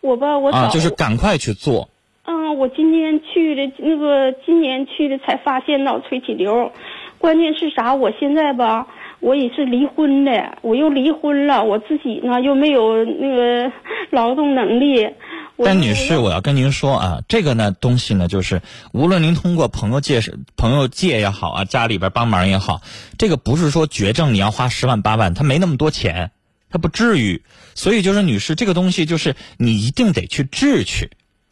[0.00, 1.90] 我吧，我早、啊，就是赶快去做。
[2.30, 6.72] 嗯，我今天去的那个，今年去的才发现脑垂体瘤，
[7.16, 7.94] 关键是啥？
[7.94, 8.86] 我现在吧，
[9.20, 13.72] 我也是离婚的，我又离婚了，我自己呢又没有那个
[14.10, 15.08] 劳动能力。
[15.56, 18.60] 但女士，我要跟您说啊，这个呢东西呢，就是
[18.92, 22.82] 无论您通过朋友介绍、朋友借也好啊，家里边帮忙也好，
[23.16, 26.30] 这个不是说绝症你要花十万八万，他没那么多钱，
[26.68, 27.42] 他不至于。
[27.74, 31.08] 所以就是女士，这个东西就是你一定得去治去。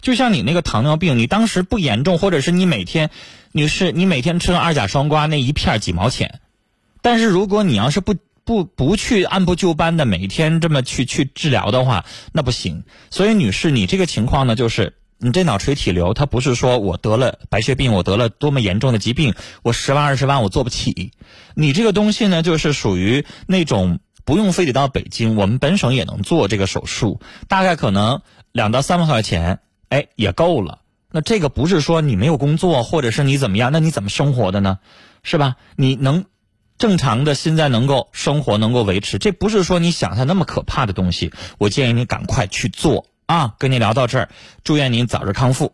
[0.07, 3.11] 就像你那个糖尿病，你当时不严重，或者是你每天，
[3.51, 6.38] 女士，你每天吃二甲双胍那一片几毛钱，
[7.03, 8.14] 但是如果你要是不
[8.45, 12.85] 不不去按部就班的每天这么去去治疗的话，那不行。
[13.11, 21.11] 所以女士，你这个情况呢，就是你这脑垂体瘤，它不是说我得了白血病，我得了多么严重的疾病，我十万二十万我做不起。
[21.57, 30.81] 你这个东西呢，就是属于那种不用非得到北京，我们本省也能做这个手术，大概可能两到三万块钱，哎，也够了。
[31.11, 34.79] 那这个不是说你没有工作，或者是你怎么样，那你怎么生活的呢？
[35.22, 35.57] 是吧？
[35.77, 36.25] 你能
[36.79, 41.33] 正常的现在能够生活，能够维持，这不是说你想象那么可怕的东西。
[41.59, 43.55] 我建议你赶快去做啊！
[43.59, 44.29] 跟你聊到这儿，
[44.62, 45.72] 祝愿您早日康复。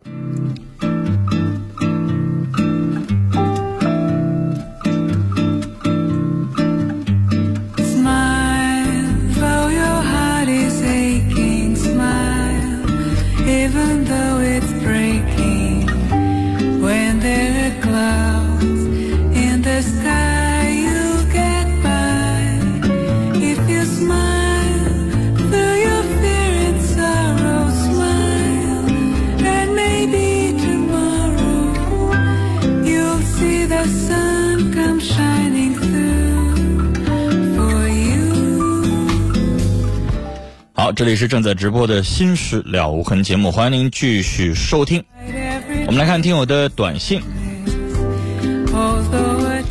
[40.83, 45.01] 好，这里是正在直播的《心事了无痕》节目，欢迎您继续收听。
[45.87, 47.21] 我们来看听友的短信，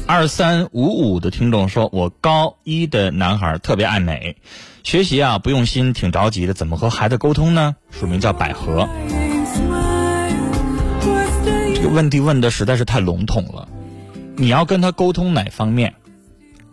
[0.06, 4.36] 二三五五的听众说：“我高一的男孩特别爱美，
[4.84, 8.88] 学习啊不用心，挺着急的，怎么和孩子沟通呢？”署名叫百合。
[11.74, 13.68] 这个问题问的实在是太笼统了。
[14.36, 15.92] 你要跟他沟通哪方面？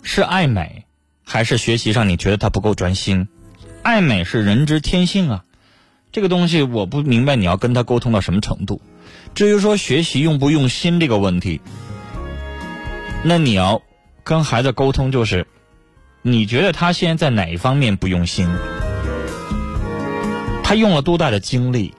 [0.02, 0.86] 是爱美，
[1.26, 3.28] 还是学习上你觉得他不够专心？
[3.82, 5.44] 爱美是人之天性啊，
[6.12, 8.82] 这个东西我不明白你要跟他沟通到什么程度。
[9.34, 11.62] 至于说学习用不用心这个问题，
[13.24, 13.82] 那你要
[14.24, 15.48] 跟孩子沟通，就是
[16.22, 18.50] 你觉得他现在在哪一方面不用心？
[20.64, 21.94] 他用了多大的精力？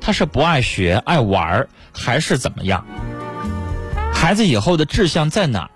[0.00, 2.86] 他是不爱学、爱玩儿，还是怎么样？
[4.12, 5.70] 孩子以后的志向在哪？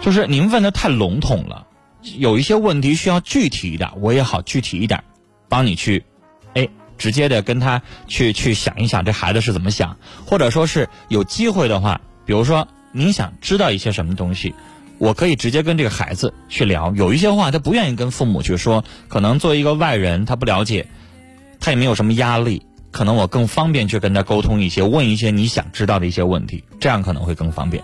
[0.00, 1.65] 就是您问的太笼统了，
[2.18, 5.02] 有一些问题需要具体一点，我也好具体一点，
[5.48, 6.04] 帮你去，
[6.54, 14.54] 哎，直接的跟他去去想一想，这孩子是怎么想，或者说是有机会的话，比如说您想知道一些什么东西，
[14.98, 16.92] 我可以直接跟这个孩子去聊。
[16.94, 20.86] 有一些话他不愿意跟父母去说，可能作为一个外人，他不了解，
[21.60, 27.82] 他也没有什么压力，可能我更方便去跟他沟通一些，问一些你想知道的一些问题，这样可能会更方便。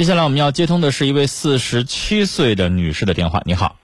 [0.00, 3.42] 接下来我们要接通的是一位四十七岁的女士的电话。
[3.44, 3.76] 你好，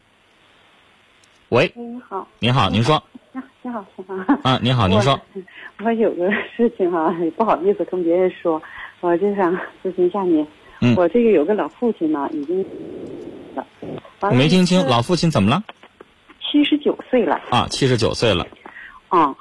[1.50, 3.02] 喂，你好，您好，您说
[3.35, 4.38] 你好，你好，先生。
[4.42, 8.62] 啊，你好，您说，我我有个事情哈、也 不好意思跟别人说，
[9.02, 9.54] 我就想
[9.85, 10.46] 咨询一下你。
[10.81, 12.64] 嗯我这个有个老父亲呢，已经
[13.54, 13.67] 了，
[14.21, 15.62] 我没听清，老父亲怎么了？
[16.40, 18.46] 七十九岁了啊，七十九岁了，
[19.10, 19.37] 啊。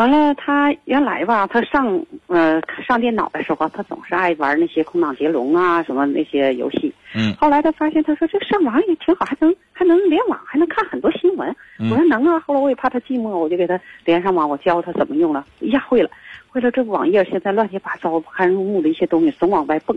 [0.00, 6.90] 完了，他原来吧，他上呃上电脑的时候，他总是爱玩那些空档接龙啊，什么那些游戏。
[7.14, 11.54] 嗯后来他发现，他说这上网也挺好，还能还能联网，还能看很多新闻。
[11.78, 12.40] 嗯我说能啊。
[12.40, 16.08] 后来我也怕他寂寞，我就给他连上网，我教他怎么用了，一下会了。
[16.48, 19.94] 会了这网页现在乱七八糟、不堪入目的一些东西总往外蹦，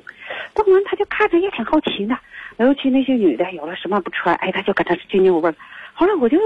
[0.54, 2.18] 蹦完他就看着也挺好奇的。
[2.58, 5.50] 尤其那些女的有了什么不穿，哎，他就跟他津津有味。
[5.94, 6.38] 后来我就，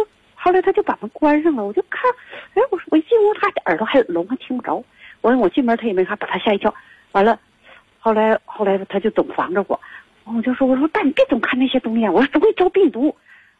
[0.47, 2.09] 后来他就把门关上了，我就看，
[2.53, 4.81] 哎，我说我一进屋，他耳朵还聋，还听不着。
[5.19, 6.73] 我说我进门他也没看，把他吓一跳。
[7.11, 7.37] 完了，
[7.99, 9.77] 后来后来他就总防着我，
[10.23, 13.13] 我就说我说爸你别总看那些东西啊，我说只会招病毒。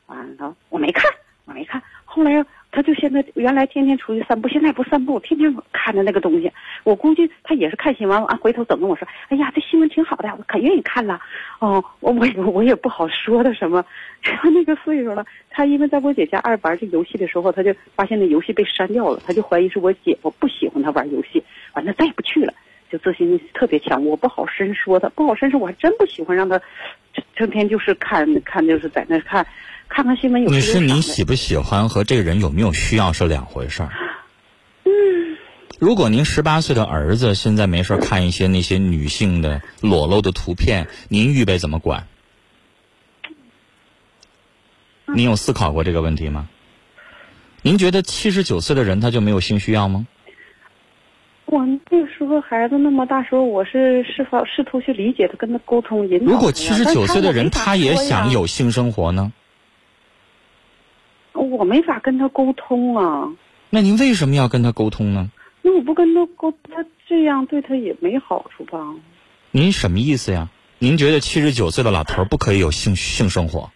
[0.05, 1.11] 完了我没看
[1.43, 2.31] 我没看，后来
[2.77, 6.51] 他就现在原来天天出去散步，现在不散步，天天看着那个东西。
[6.83, 11.19] 我估计他也是看新闻，啊，回头等跟我说，哎呀这新闻挺好的，我可愿意看了。
[11.57, 13.83] 哦，我我也我也不好说他什么，
[14.21, 22.53] 他那个岁数了，他因为在我姐家爱玩这游戏的时候，他就发现那游戏被删掉了，他就怀疑是我姐夫不喜欢他玩游戏，完了再也不去了。
[22.91, 26.61] 就自信心特别强，我不好深说他，不好深说，我还真不喜欢让他
[27.35, 29.43] 成天就是看看，就是在那看，
[29.89, 33.89] 看看新闻有女士，时有赏的你喜不喜欢和这个人有没有需要是两回事儿。
[34.83, 35.37] 嗯，
[35.79, 42.07] 如果您十八岁的儿子现在没事儿看一些那些女性的裸露的图片，您预备怎么管？
[45.05, 46.47] 您有思考过这个问题吗？
[47.63, 50.05] 您觉得七十九岁的人他就没有性需要吗？
[51.45, 56.25] 我那时候孩子那么大时候，我是试法试图去理解他，跟他沟通引导。
[56.25, 59.31] 如果七十九岁的人他也想，有性生活呢？
[61.41, 63.29] 我没法跟他沟通啊。
[63.69, 65.29] 那您为什么要跟他沟通呢？
[65.61, 68.79] 那我不跟他沟，他这样对他也没好处吧？
[69.51, 70.49] 您什么意思呀？
[70.79, 73.71] 您觉得七十九岁的老头不可以有性性生活？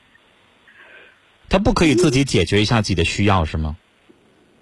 [1.50, 3.76] 他不可以自己解决一下自己的需要是吗？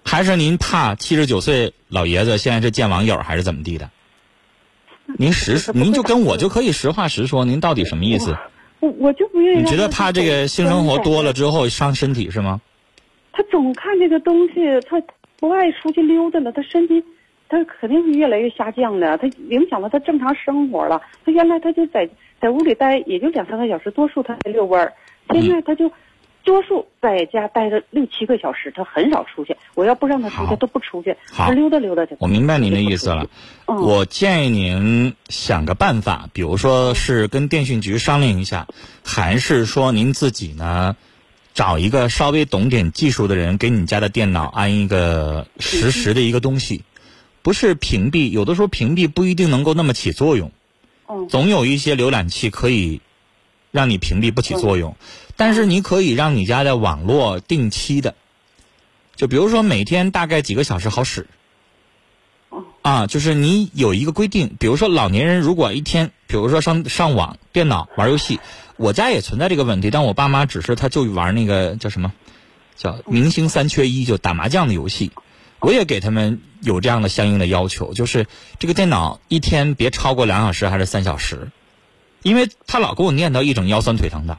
[0.04, 3.90] 还是您怕七十九岁老爷子现在是见网友还是怎么地的？
[5.18, 8.36] 您实您就跟我就可以实话实说，您到底什么意思？
[8.80, 12.60] 我我就不愿意你觉得怕这个性生活多了之后伤身体是吗？
[13.40, 15.02] 他总看这个东西，他
[15.38, 17.02] 不爱出去溜达了，他身体
[17.48, 21.00] 他肯定是越来越下降的，他影响了他正常生活了。
[21.24, 22.06] 他原来他就在
[22.38, 24.92] 在屋里待也就两三个小时，多数他在遛弯儿，
[25.30, 25.90] 现在他就
[26.44, 29.56] 多数在家待着六七个小时，他很少出去。
[29.74, 32.14] 我要不让他出好去，都不出去，好他溜达溜达去。
[32.20, 33.26] 我明白您的意思了。
[33.66, 38.66] 嗯，我建议您想个办法，比如说是跟电信局商量一下，
[39.02, 40.94] 还是说您自己呢，
[41.60, 46.84] 找一个稍微懂点技术的人，给你家的电脑安一个实时的一个东西，
[47.42, 50.52] 不是屏蔽，有的时候屏蔽不一定能够那么起作用，
[51.06, 53.02] 嗯总有一些浏览器可以
[53.72, 54.96] 让你屏蔽不起作用，
[55.36, 58.14] 但是你可以让你家的网络定期的，
[59.14, 61.26] 就比如说每天大概几个小时好使。
[62.80, 68.40] 啊，就是你有一个规定，比如说老年人如果一天，比如说上上网、电脑玩游戏，
[68.80, 72.12] 我家也存在这个问题，但我爸妈只是他就玩那个叫什么，
[72.76, 75.12] 叫明星三缺一，就打麻将的游戏，
[75.60, 78.26] 我也给他们有这样的相应的要求，就是
[78.58, 81.50] 这个电脑一天别超过两小时还是三小时，
[82.22, 84.38] 因为他老给我念叨一整腰酸腿疼的，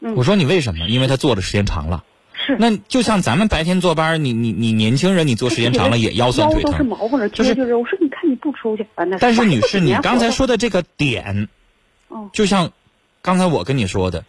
[0.00, 0.88] 嗯我说你为什么？
[0.88, 2.02] 因为他坐的时间长了。
[2.44, 6.86] 是那就像咱们白天坐班，你你你年轻人，你坐时间长了也腰酸腿腰都是疼。
[6.86, 7.78] 毛病了，就是撅撅着。
[7.78, 8.86] 我说你看你不出去，
[9.20, 10.32] 但是女士， 你刚才说。
[10.32, 11.48] 说的这个点，
[12.08, 12.72] 哦就像
[13.26, 14.24] 刚才我跟你说的，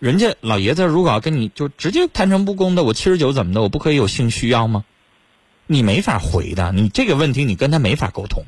[0.00, 4.84] 人家老爷子如果要跟你就直接坦诚不公的，我七十九怎么的，我不可以有性需要吗？
[5.66, 8.44] 你没法回的，你这个问题你跟他没法沟通，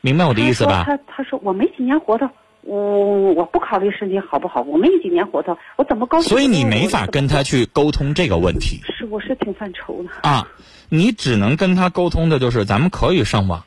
[0.00, 0.84] 明白我的意思吧？
[0.86, 2.26] 他说他他说我没几年活头，
[2.62, 6.30] 我我不考虑身体好不好，我没几年活头，我怎么高兴？
[6.30, 10.08] 所以你没法跟他去沟通这个问题是我是挺犯愁的。
[10.26, 10.48] 啊，
[10.88, 13.66] 你只能跟他沟通的就是咱们可以上网，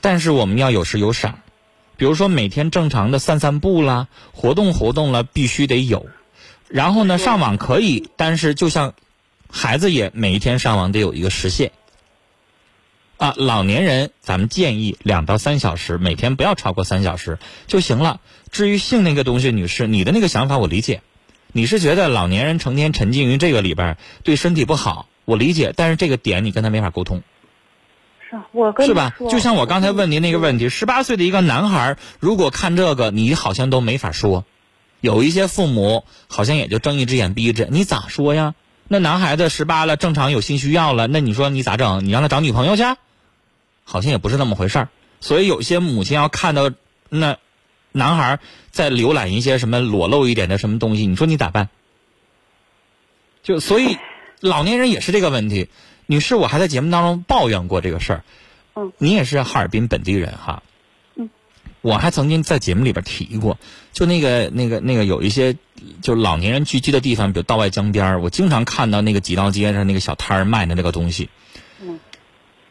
[0.00, 1.40] 但是我们要有时有赏，
[1.96, 6.06] 比如说每天正常的散散步啦，活动活动了必须得有，
[6.68, 8.94] 然后呢上网可以，但是就像
[9.50, 11.72] 孩子也每一天上网得有一个时限。
[13.16, 17.38] 啊，老年人咱们建议两到三小时，每天不要超过三小时
[17.68, 18.20] 就行了。
[18.50, 21.00] 至于性那个东西，女士，你的那个想法我理解，
[21.52, 27.22] 你是觉得老年人成天沉浸于这个里边儿对身体不好，我理解，但是这个点你跟他没法沟通，
[28.34, 29.14] 是啊我跟是吧？
[29.30, 34.44] 就像我刚才问您那个问题，十八岁的一个男孩儿如果看这个，你好像都没法说。
[35.00, 38.54] 有一些父母好像也就睁一只眼闭一只眼，你咋说呀？
[38.88, 42.04] 那男孩子十八了，正常有性需要了，那你说你咋整？
[42.04, 42.82] 你让他找女朋友去？
[43.84, 44.88] 好像也不是那么回事儿。
[45.20, 46.70] 所以有些母亲要看到
[47.08, 47.36] 那
[47.92, 51.68] 男孩儿在浏览一些什么裸露一点的什么东西，你说你咋办？
[53.42, 53.98] 就所以
[54.40, 55.68] 老年人也是这个问题。
[56.06, 58.24] 女士，我还在节目当中抱怨过这个事儿。
[58.74, 60.62] 嗯，你也是哈尔滨本地人哈。
[61.14, 61.30] 嗯，
[61.80, 63.58] 我还曾经在节目里边提过，
[63.92, 65.56] 就那个那个那个有一些
[66.02, 71.30] 就老年人聚集的地方，比如道外江边儿我经常看到那个几道街上那个小摊儿卖的那个东西。
[71.80, 72.00] 嗯，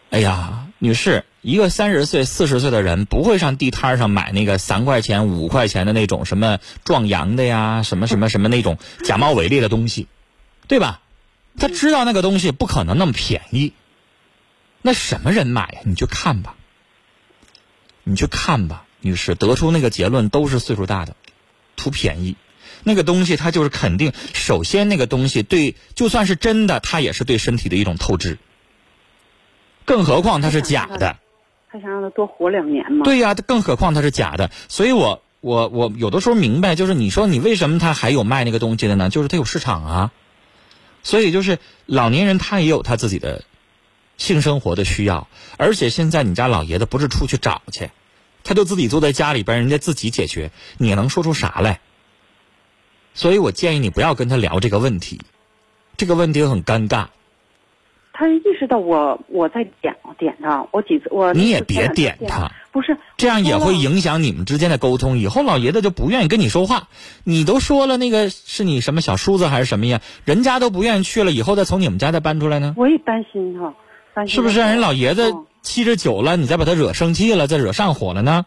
[0.10, 10.08] 哎呀，女士，一个三十岁、四十岁的人不会上地摊上买那个三块钱、五块钱的那种什么壮阳的呀，什么什么什么那种假冒伪劣的东西，
[10.68, 11.00] 对吧？
[11.58, 13.74] 他知道那个东西不可能那么便宜，
[14.82, 15.82] 那什么人买呀？
[15.86, 16.56] 你去看吧，
[18.04, 18.86] 你去看吧。
[19.06, 21.16] 女士得出那个结论都是岁数大的，
[21.76, 22.38] 图便宜。
[22.84, 28.38] 那个东西它就是肯定，首先那个东西对，就算是真的，它也是对身体的一种透支。
[29.84, 31.18] 更何况它是假的，
[31.70, 33.04] 他想让他多活两年嘛？
[33.04, 34.52] 对呀、更何况它是假的。
[34.70, 39.10] 所以我我我有的时候明白，就是你说你为什么他还有卖那个东西的呢？
[39.10, 40.12] 就是他有市场啊。
[41.04, 43.44] 所以就是老年人他也有他自己的
[44.18, 45.28] 性生活的需要，
[45.58, 47.92] 而且现在你家老爷子不是出去找去，
[48.44, 51.82] 他就自己坐在家里边，人家自己解决，你能说出啥来？
[53.14, 55.22] 所以我建议你不要跟他聊这个问题，
[55.98, 57.08] 这个问题很尴尬。
[58.16, 65.18] 他意识到我我在点点他，我几次我你也别点他，不是这样也会影响你们之间的沟通。
[65.18, 66.90] 以后老爷子就不愿意跟你说话。
[67.24, 70.00] 你都说了那个是你什么小叔子还是什么呀？
[70.26, 72.76] 人家都不愿意去了，以后再从你们家再搬出来呢？
[72.78, 73.74] 我也担心他，
[74.14, 74.60] 担心是不是？
[74.60, 78.46] 他人老爷子嗯七十九了，你再把他惹生气了，再惹上火了呢？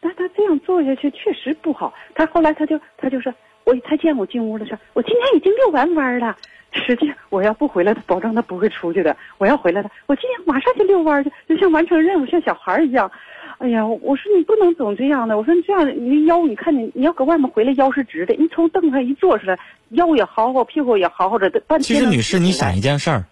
[0.00, 1.92] 但他这样做下去确实不好。
[2.14, 3.34] 他后来他就他就说，
[3.64, 6.36] 我他见我进屋的时候，我今天已经遛完弯了。
[6.72, 9.16] 实际上我要不回来，他保证他不会出去的。
[9.38, 13.10] 我要回来的，我今天马上就遛弯去，就像完成任务，像小孩儿一样。
[13.58, 15.36] 哎呀，我说你不能总这样的。
[15.36, 19.58] 我说你这样，你腰，你看你你要搁外面回来，腰是直的，你从凳子上一坐出来，
[19.88, 23.24] 腰也好好，屁股也好好的，半其天其实女士，你想一件事儿，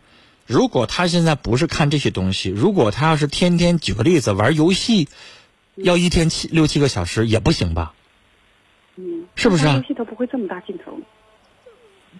[0.46, 5.08] 如果他现在不是看这些东西，如果他要是天天举个例子玩游戏，
[5.76, 7.92] 要一天七六七个小时也不行吧？
[8.96, 10.98] 嗯，是不是啊游戏都不会这么大劲头。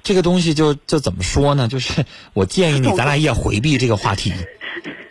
[0.07, 1.67] 这个东西就就怎么说呢？
[1.67, 4.33] 就是我建议你， 咱俩也回避这个话题，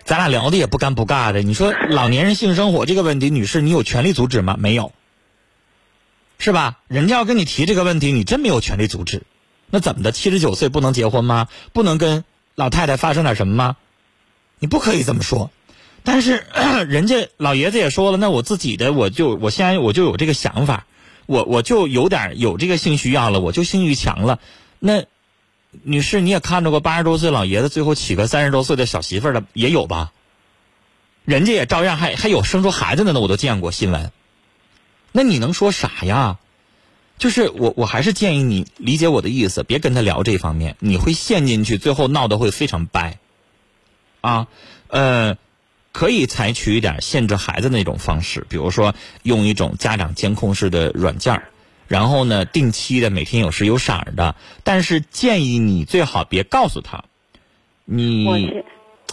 [0.05, 1.41] 咱俩聊的也不干不尬的。
[1.41, 4.55] 你说老年人性生活这个问题，女士，你有权利阻止吗？
[4.57, 4.93] 没有，
[6.39, 6.79] 是吧？
[6.87, 9.23] 人家要跟你提这个问题，你真没有权利阻止。
[9.69, 10.13] 那怎么的？
[10.13, 11.49] 七十九岁不能结婚吗？
[11.73, 12.23] 不能跟
[12.55, 13.75] 老太太发生点什么吗？
[14.59, 15.51] 你不可以这么说。
[16.03, 16.45] 但是
[16.87, 20.85] 人家老爷子也说了，那我自己的我就我现在我就有这个想法，
[21.25, 24.39] 我我就有点有这个性需要了，我就性欲强了。
[24.87, 25.05] 那
[25.81, 30.11] 女士你也看着过八十多岁老爷子最后娶个三十多岁的小媳妇儿的也有吧？
[31.23, 34.11] 人家也照样还还有生出孩子的呢，我都见过新闻。
[35.11, 36.37] 那你能说啥呀？
[37.17, 43.17] 就是我我还是建议你理解我的意思，别跟他聊这方面，你会陷进去，最后闹得会非常掰。
[44.21, 44.45] 啊，
[44.89, 45.35] 呃，
[45.91, 51.49] 可以采取一点限制孩子那种方式，比如说用一种家长监控式的软件儿
[51.87, 57.05] 然后呢，定期的每天有时有色儿的，但是建议你最好别告诉他，
[57.87, 58.47] 我你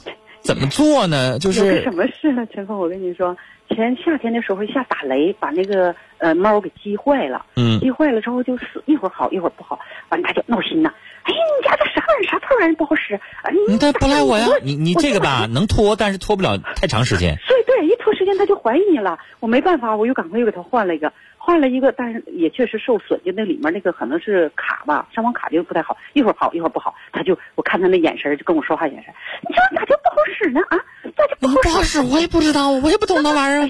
[0.04, 1.38] 这怎么做呢？
[1.38, 2.46] 就是什么事呢？
[2.52, 3.36] 陈峰，我跟你说，
[3.68, 7.46] 前夏天的时候下打雷，把那个呃猫给击坏了。
[7.56, 10.92] 嗯击坏了之后就死一会儿好一会儿不好，完他就闹心呐。
[11.22, 12.30] 哎，你家这啥玩意儿？
[12.30, 13.20] 啥破玩意儿不好使？
[13.68, 17.38] 你这不赖我呀，你你这个吧能拖，但是拖不了太长时间。
[17.46, 19.20] 对对，一拖时间他就怀疑你了。
[19.38, 21.12] 我没办法，我又赶快又给他换了一个，
[21.44, 26.94] 换了一个，但是也确实受损，就那里面那个可能是卡吧，上网卡就不太好，一会儿好一会儿不好。
[27.10, 29.16] 他就我看他那眼神就跟我说话眼神儿，
[29.48, 30.60] 你说咋就不好使呢？
[30.68, 30.78] 啊，
[31.16, 32.00] 咋就不好使？
[32.00, 33.66] 我也不知道，我也不懂那玩意儿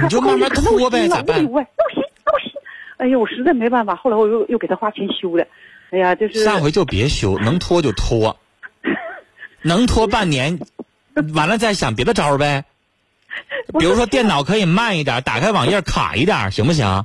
[0.00, 1.42] 你就慢慢拖呗，咋办？
[1.42, 2.52] 闹心闹心。
[2.98, 5.48] 哎呀，我实在没办法，后来我又又给他花钱修的。
[5.90, 8.36] 哎呀，就是下回就别修，能拖就拖，
[9.62, 10.60] 能拖半年，
[11.34, 12.64] 完了再想别的招儿呗。
[13.80, 17.04] 比如说电脑可以慢一点，打开网页卡一点，行不行？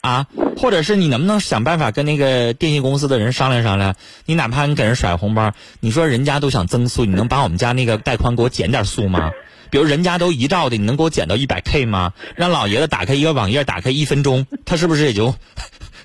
[0.00, 0.26] 啊，
[0.56, 3.96] 或者是你能不能想办法跟那个电信公司的人商量商量？
[4.26, 9.32] 你哪怕你给人甩红包，你说人家都想增速，你能把我们家那个带宽给我减点速吗？
[9.70, 12.12] 比如人家都一兆的，你能给我减到一百 K 吗？
[12.36, 15.34] 让老爷子打开一个网页，打开一分钟，他是不是也就，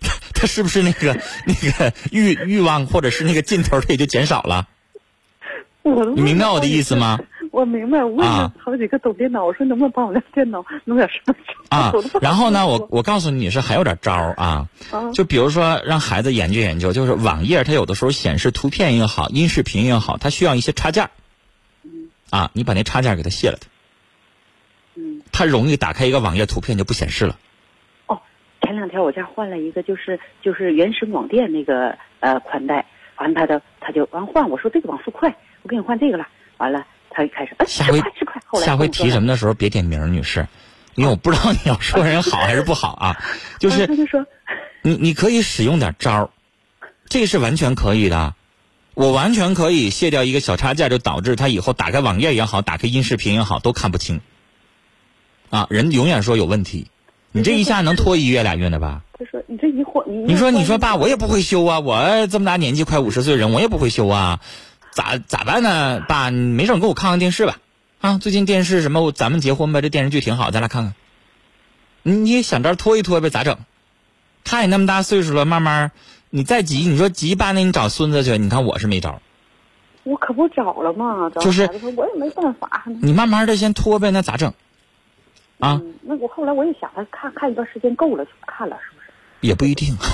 [0.02, 4.68] 他他是不是那个那个欲欲望或者是那个劲头，他也就减少了？
[5.84, 7.20] 我你明白我的意思吗？
[7.54, 8.42] 我明白，我问啊。
[8.42, 11.36] 了好几个懂电脑，我说能不能帮我家电脑弄点什么？
[11.70, 15.12] 啊然后呢，我我告诉你是还有点招儿啊，啊。
[15.14, 21.12] 就比如说让孩子研究研究，就是网页它有的时候显示图片也好，音视频也好，它需要一些插件儿
[22.32, 23.68] 啊，你把那插件儿给它卸了它，
[24.96, 25.22] 嗯。
[25.32, 27.38] 它容易打开一个网页图片就不显示了。
[28.08, 28.20] 哦，
[28.62, 32.84] 前两天我家换了一个，就是就是原生广电那个呃宽带，
[33.18, 36.28] 完他的他就完换，我说这个网速快，我给你换这个了，
[36.58, 38.02] 完了他一开始，哎，下回
[38.62, 40.48] 下回提什么的时候别点名，女士，
[40.96, 43.24] 因为我不知道你要说人好还是不好啊，
[43.60, 44.26] 就是啊他就说，
[44.82, 46.30] 你你可以使用点招儿，
[47.08, 48.34] 这是完全可以的。
[48.96, 54.22] 我完全可以卸掉一个小插件，就导致他以后打开网页也好，打开音视频也好，都看不清。
[55.50, 56.86] 啊，人永远说有问题，
[57.32, 59.02] 你这一下能拖一月俩月的吧？
[59.18, 64.42] 他说你这一换，你你说你说爸，爸，我也不会修啊，我这么大年纪快五十岁人，我也不会修啊，
[64.94, 66.00] 咋咋办呢？
[66.08, 67.58] 爸，你没事你给我看看电视吧。
[68.00, 69.12] 啊，最近电视什么？
[69.12, 70.94] 咱们结婚吧，这电视剧挺好，咱俩看看。
[72.04, 73.58] 你你也想着拖一拖呗，咋整？
[74.44, 75.92] 他也那么大岁数了，慢慢
[76.30, 79.22] 你再急，你说急吧那你找孙子去，你看我是没招。
[80.04, 81.64] 我可不找了嘛，找就是
[81.96, 82.84] 我也没办法。
[83.02, 84.54] 你慢慢的先拖呗，那咋整？
[85.60, 89.08] 啊，嗯，那我后来我也想了，看看一段时间够了就不看了，是不是？
[89.40, 89.96] 也不一定。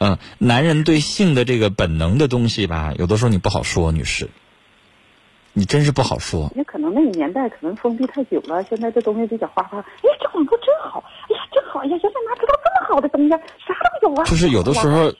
[0.00, 4.30] 嗯，男人对性的这个本能的东西吧，有的时候你不好说，女士，
[5.52, 6.50] 你真是不好说。
[6.56, 9.78] 也可能那个年代可能封闭太久了，现在这东西比较花花。
[9.78, 11.04] 哎，这广告真好！
[11.28, 11.80] 哎呀，真好！
[11.80, 14.24] 哎呀，原来哪知道这么好的东西，啥都有啊！
[14.24, 15.12] 就是有的时候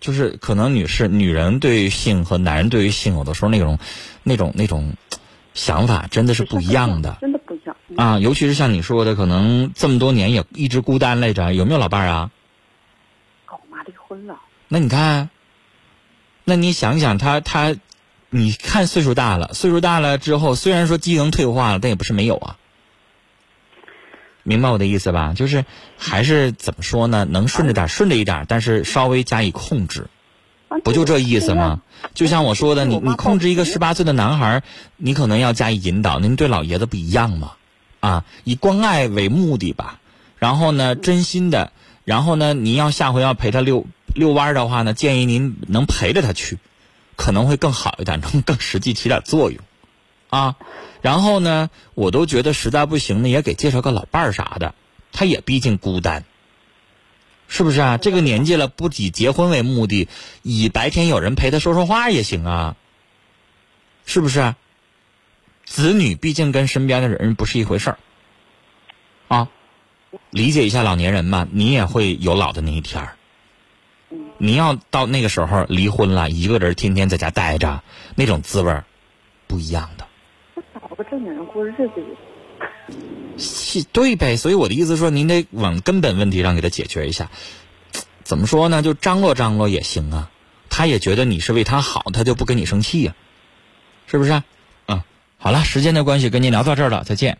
[0.00, 3.78] 就是可能女士、女人对于性和男人对于性，有的时候那种、
[4.22, 4.92] 那种、那种
[5.54, 7.74] 想法真的是不一样的真的不一样。
[7.88, 8.18] 嗯啊。
[8.18, 12.30] 尤其是像你说的，可能这么多年也一直孤单来着，有没有老伴儿啊？
[14.06, 15.30] 婚了，那你看，
[16.44, 17.74] 那你想想他他，
[18.30, 22.56] 你看岁数大了，岁数大了之后，虽然说机能退化了，但也不是没有啊。
[24.42, 25.32] 明白我的意思吧？
[25.34, 25.64] 就是
[25.98, 27.26] 还是怎么说呢？
[27.28, 30.06] 能顺着点顺着一点，但是稍微加以控制，
[30.68, 31.82] 啊不就这意思吗？
[32.14, 34.62] 就像我说的，你你控制一个十八岁的男孩，
[34.96, 37.52] 你可能要加以引导，您对老爷子不一样嘛？
[37.98, 39.98] 啊，以关爱为目的吧，
[40.38, 41.72] 然后呢，真心的，
[42.06, 43.84] 然后呢，您要下回要陪他遛
[44.14, 46.58] 遛弯儿的话呢，建议您能陪着他去，
[47.16, 49.60] 可能会更好一点，能更实际起点作用，
[50.30, 50.54] 啊，
[51.02, 54.76] 然后呢，我都觉得实在不行呢，也给介绍个老伴儿啥的，
[55.10, 56.24] 他也毕竟孤单。
[57.48, 57.96] 是不是啊？
[57.96, 60.08] 这个年纪了，不以结婚为目的，
[60.42, 62.76] 以白天有人陪他说说话也行啊。
[64.04, 64.54] 是不是？
[65.64, 67.98] 子女毕竟跟身边的人不是一回事儿，
[70.30, 73.16] 理解一下老年人嘛，你也会有老的那一天儿。
[74.38, 77.82] 你要到那个时候离婚了，一个人天天在家待着，
[78.14, 78.84] 那种滋味儿
[79.46, 80.06] 不一样的。
[80.74, 81.90] 找个正经人过日子
[83.74, 87.30] 也对呗，所以我的意思说，您得往根本问题上给他解决一下。
[88.22, 88.82] 怎么说呢？
[88.82, 90.30] 就张罗张罗也行啊，
[90.68, 93.14] 他也觉得你是为他好，他就不跟你生气呀、
[94.06, 94.42] 是不是？
[94.86, 95.02] 嗯，
[95.38, 97.38] 好了，时间的关系，跟您聊到这儿了，再见。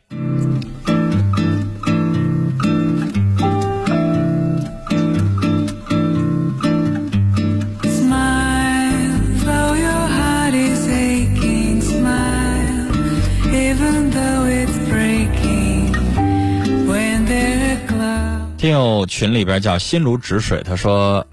[18.67, 21.25] 听友群里边叫心如止水，他说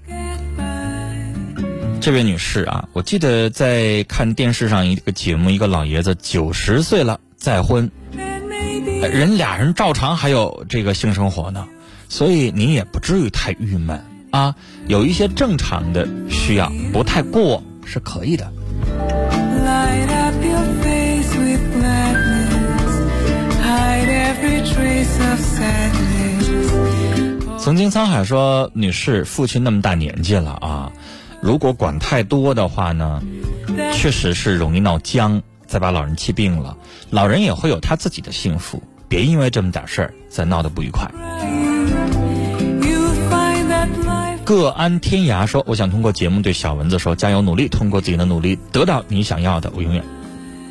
[2.00, 7.90] 这位女士啊，我记得在看电视上一个节目，一个老爷子九十岁了再婚，
[9.00, 11.66] 人俩人照常还有这个性生活呢，
[12.08, 14.54] 所以您也不至于太郁闷啊。
[14.86, 18.48] 有一些正常的需要，不太过是可以的。
[27.64, 30.92] 曾经沧海说：“女士，父亲那么大年纪了啊，
[31.40, 33.22] 如果管太多的话呢，
[33.94, 36.76] 确实是容易闹僵，再把老人气病了。
[37.08, 41.10] 老人也会有他自己的幸福，别因为这么点事儿再闹得不愉快。”
[44.44, 50.04] 各安天涯说：“我想通过节目对小蚊子说，加油努力，通过自己的努力得到你想要的，我永远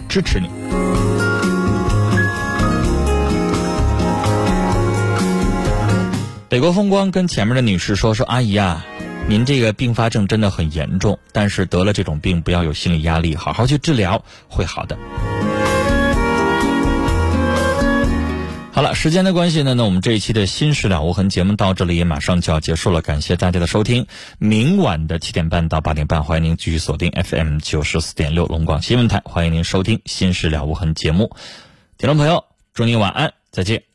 [0.07, 0.47] 支持你。”
[6.53, 8.85] 北国风光跟前面的女士说：“说阿姨啊，
[9.27, 14.95] 您这个并发症真的很严重，但是得了这种病不要有心理压力，好好去治疗会好的。”
[18.71, 24.05] 好了，时间的关系呢，那我们这一期的《新事了无痕》节目到这里也马上就要结束了，感谢大家的收听。
[24.37, 31.35] 明晚的七点半到八点半，欢迎您继续锁定 FM 九十四点六龙广新闻台，欢迎您收听《新事了无痕》节目。
[31.97, 32.45] 听众朋友，
[32.75, 33.85] 祝您晚安，再见。